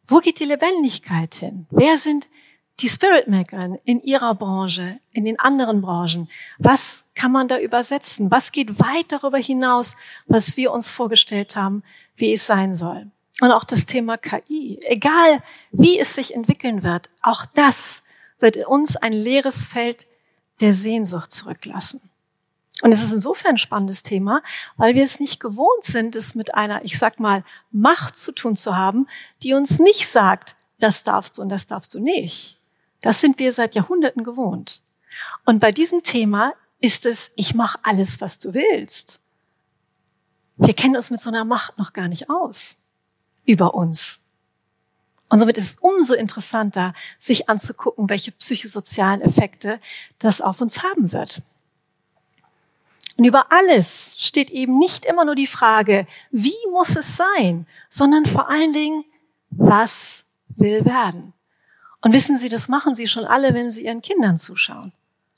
Wo 0.08 0.20
geht 0.20 0.39
die 0.39 0.46
Lebendigkeit 0.46 1.36
hin? 1.36 1.65
Wer 1.72 1.98
sind 1.98 2.28
die 2.80 2.89
Spirit 2.89 3.28
Maker 3.28 3.78
in 3.86 4.02
ihrer 4.02 4.36
Branche, 4.36 5.00
in 5.12 5.26
den 5.26 5.39
anderen 5.39 5.82
Branchen? 5.82 6.30
Was 6.60 7.06
kann 7.15 7.32
man 7.32 7.48
da 7.48 7.60
übersetzen? 7.60 8.30
Was 8.30 8.52
geht 8.52 8.80
weit 8.80 9.12
darüber 9.12 9.38
hinaus, 9.38 9.96
was 10.28 10.58
wir 10.58 10.72
uns 10.72 10.89
vorgestellt 10.89 11.56
haben, 11.56 11.84
wie 12.15 12.34
es 12.34 12.46
sein 12.46 12.76
soll? 12.76 13.10
Und 13.41 13.52
auch 13.52 13.63
das 13.63 13.86
Thema 13.86 14.18
KI. 14.18 14.80
Egal, 14.84 15.41
wie 15.72 16.00
es 16.00 16.15
sich 16.15 16.36
entwickeln 16.36 16.84
wird, 16.84 17.10
auch 17.22 17.46
das 17.46 18.04
wird 18.39 18.58
uns 18.68 18.96
ein 18.96 19.13
leeres 19.13 19.68
Feld 19.68 20.08
der 20.62 20.74
Sehnsucht 20.74 21.32
zurücklassen. 21.32 22.02
Und 22.82 22.92
es 22.92 23.02
ist 23.02 23.14
insofern 23.14 23.52
ein 23.52 23.58
spannendes 23.58 24.04
Thema, 24.04 24.42
weil 24.76 24.96
wir 24.96 25.04
es 25.04 25.20
nicht 25.20 25.40
gewohnt 25.40 25.84
sind, 25.84 26.16
es 26.16 26.36
mit 26.36 26.56
einer, 26.56 26.84
ich 26.84 27.00
sag 27.00 27.20
mal, 27.20 27.44
Macht 27.72 28.18
zu 28.18 28.34
tun 28.34 28.58
zu 28.58 28.76
haben, 28.76 29.08
die 29.44 29.54
uns 29.54 29.80
nicht 29.80 30.08
sagt, 30.08 30.56
das 30.80 31.04
darfst 31.04 31.38
du 31.38 31.42
und 31.42 31.50
das 31.50 31.68
darfst 31.68 31.94
du 31.94 32.00
nicht. 32.00 32.60
Das 33.02 33.22
sind 33.22 33.40
wir 33.40 33.54
seit 33.54 33.76
Jahrhunderten 33.76 34.24
gewohnt. 34.24 34.82
Und 35.46 35.60
bei 35.60 35.72
diesem 35.72 36.04
Thema 36.04 36.54
ist 36.82 37.06
es, 37.06 37.32
ich 37.36 37.56
mache 37.56 37.80
alles, 37.84 38.20
was 38.20 38.40
du 38.40 38.54
willst. 38.54 39.20
Wir 40.58 40.74
kennen 40.74 40.96
uns 40.96 41.12
mit 41.12 41.20
so 41.20 41.30
einer 41.30 41.46
Macht 41.46 41.78
noch 41.78 41.94
gar 41.94 42.08
nicht 42.08 42.30
aus 42.30 42.78
über 43.46 43.74
uns. 43.74 44.20
Und 45.30 45.40
somit 45.40 45.58
ist 45.58 45.66
es 45.66 45.78
umso 45.80 46.14
interessanter, 46.14 46.94
sich 47.18 47.50
anzugucken, 47.50 48.10
welche 48.10 48.32
psychosozialen 48.32 49.22
Effekte 49.22 49.80
das 50.20 50.42
auf 50.42 50.62
uns 50.62 50.84
haben 50.84 51.12
wird. 51.12 51.42
Und 53.17 53.25
über 53.25 53.51
alles 53.51 54.15
steht 54.17 54.49
eben 54.49 54.78
nicht 54.78 55.06
immer 55.06 55.23
nur 55.23 55.36
die 55.36 55.47
Frage, 55.47 56.06
wie 56.32 56.56
muss 56.71 56.95
es 56.95 57.15
sein, 57.15 57.65
sondern 57.89 58.25
vor 58.25 58.49
allen 58.49 58.73
Dingen, 58.73 59.06
was 59.51 60.25
will 60.49 60.86
werden. 60.86 61.34
Und 62.01 62.13
wissen 62.13 62.38
Sie, 62.38 62.49
das 62.49 62.67
machen 62.67 62.93
Sie 62.93 63.08
schon 63.08 63.25
alle, 63.25 63.54
wenn 63.54 63.71
Sie 63.71 63.86
Ihren 63.86 64.01
Kindern 64.01 64.38
zuschauen. 64.38 64.91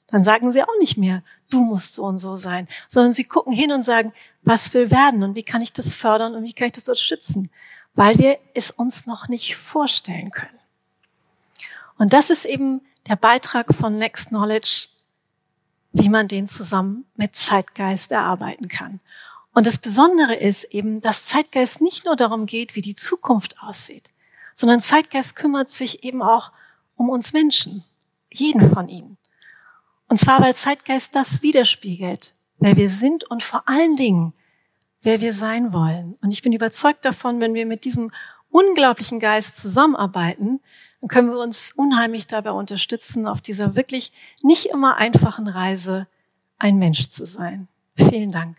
Dann 0.08 0.24
sagen 0.24 0.52
Sie 0.52 0.64
auch 0.64 0.80
nicht 0.80 0.98
mehr, 0.98 1.22
du 1.50 1.64
musst 1.64 1.94
so 1.94 2.04
und 2.06 2.18
so 2.18 2.36
sein, 2.36 2.68
sondern 2.88 3.14
Sie 3.14 3.26
gucken 3.26 3.54
hin 3.54 3.72
und 3.72 3.84
sagen, 3.84 4.14
was 4.42 4.74
will 4.74 4.90
werden 4.90 5.24
und 5.24 5.36
wie 5.36 5.44
kann 5.44 5.62
ich 5.62 5.74
das 5.74 5.94
fördern 5.94 6.34
und 6.34 6.44
wie 6.44 6.54
kann 6.54 6.68
ich 6.68 6.74
das 6.74 6.88
unterstützen, 6.88 7.50
weil 7.94 8.18
wir 8.18 8.38
es 8.54 8.72
uns 8.72 9.06
noch 9.06 9.28
nicht 9.28 9.56
vorstellen 9.56 10.32
können. 10.32 10.60
Und 11.98 12.14
das 12.14 12.30
ist 12.30 12.46
eben 12.46 12.82
der 13.08 13.16
Beitrag 13.16 13.74
von 13.74 13.98
Next 13.98 14.30
Knowledge 14.30 14.88
wie 15.92 16.10
man 16.10 16.28
den 16.28 16.48
zusammen 16.48 17.06
mit 17.16 17.36
Zeitgeist 17.36 18.12
erarbeiten 18.12 18.68
kann. 18.68 19.00
Und 19.54 19.66
das 19.66 19.80
Besondere 19.80 20.36
ist 20.36 20.66
eben, 20.66 21.02
dass 21.02 21.26
Zeitgeist 21.26 21.82
nicht 21.82 22.06
nur 22.06 22.16
darum 22.16 22.46
geht, 22.46 22.76
wie 22.76 22.82
die 22.82 22.96
Zukunft 22.96 23.56
aussieht, 23.60 24.10
sondern 24.54 24.82
Zeitgeist 24.82 25.36
kümmert 25.36 25.70
sich 25.70 26.04
eben 26.04 26.22
auch 26.22 26.52
um 26.96 27.10
uns 27.10 27.34
Menschen, 27.34 27.84
jeden 28.32 28.62
von 28.70 28.88
ihnen. 28.88 29.18
Und 30.08 30.20
zwar, 30.20 30.42
weil 30.42 30.56
Zeitgeist 30.56 31.16
das 31.16 31.42
widerspiegelt, 31.42 32.34
wer 32.60 32.76
wir 32.76 32.90
sind 32.90 33.24
und 33.24 33.44
vor 33.44 33.68
allen 33.68 33.96
Dingen, 33.96 34.34
wer 35.02 35.22
wir 35.22 35.34
sein 35.34 35.74
wollen. 35.74 36.18
Und 36.22 36.32
ich 36.32 36.42
bin 36.42 36.54
überzeugt 36.54 37.06
davon, 37.06 37.40
wenn 37.40 37.54
wir 37.54 37.66
mit 37.66 37.84
diesem 37.84 38.12
unglaublichen 38.50 39.20
Geist 39.20 39.58
zusammenarbeiten, 39.58 40.60
dann 41.02 41.10
können 41.10 41.30
wir 41.30 41.40
uns 41.40 41.72
unheimlich 41.76 42.28
dabei 42.28 42.52
unterstützen, 42.52 43.28
auf 43.28 43.42
dieser 43.42 43.76
wirklich 43.76 44.12
nicht 44.42 44.68
immer 44.68 44.98
einfachen 44.98 45.48
Reise 45.48 46.08
ein 46.58 46.78
Mensch 46.78 47.10
zu 47.10 47.26
sein. 47.26 47.68
Vielen 47.96 48.32
Dank. 48.32 48.58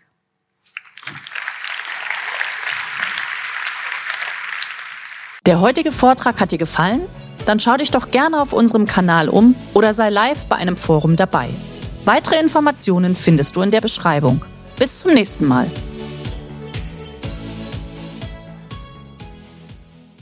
Der 5.45 5.61
heutige 5.61 5.91
Vortrag 5.91 6.39
hat 6.39 6.51
dir 6.51 6.57
gefallen? 6.57 7.01
Dann 7.45 7.59
schau 7.59 7.75
dich 7.77 7.91
doch 7.91 8.11
gerne 8.11 8.41
auf 8.41 8.53
unserem 8.53 8.85
Kanal 8.85 9.29
um 9.29 9.55
oder 9.73 9.93
sei 9.93 10.09
live 10.09 10.45
bei 10.45 10.55
einem 10.57 10.77
Forum 10.77 11.15
dabei. 11.15 11.49
Weitere 12.05 12.39
Informationen 12.39 13.15
findest 13.15 13.55
du 13.55 13.61
in 13.61 13.71
der 13.71 13.81
Beschreibung. 13.81 14.45
Bis 14.77 14.99
zum 14.99 15.13
nächsten 15.13 15.45
Mal. 15.45 15.69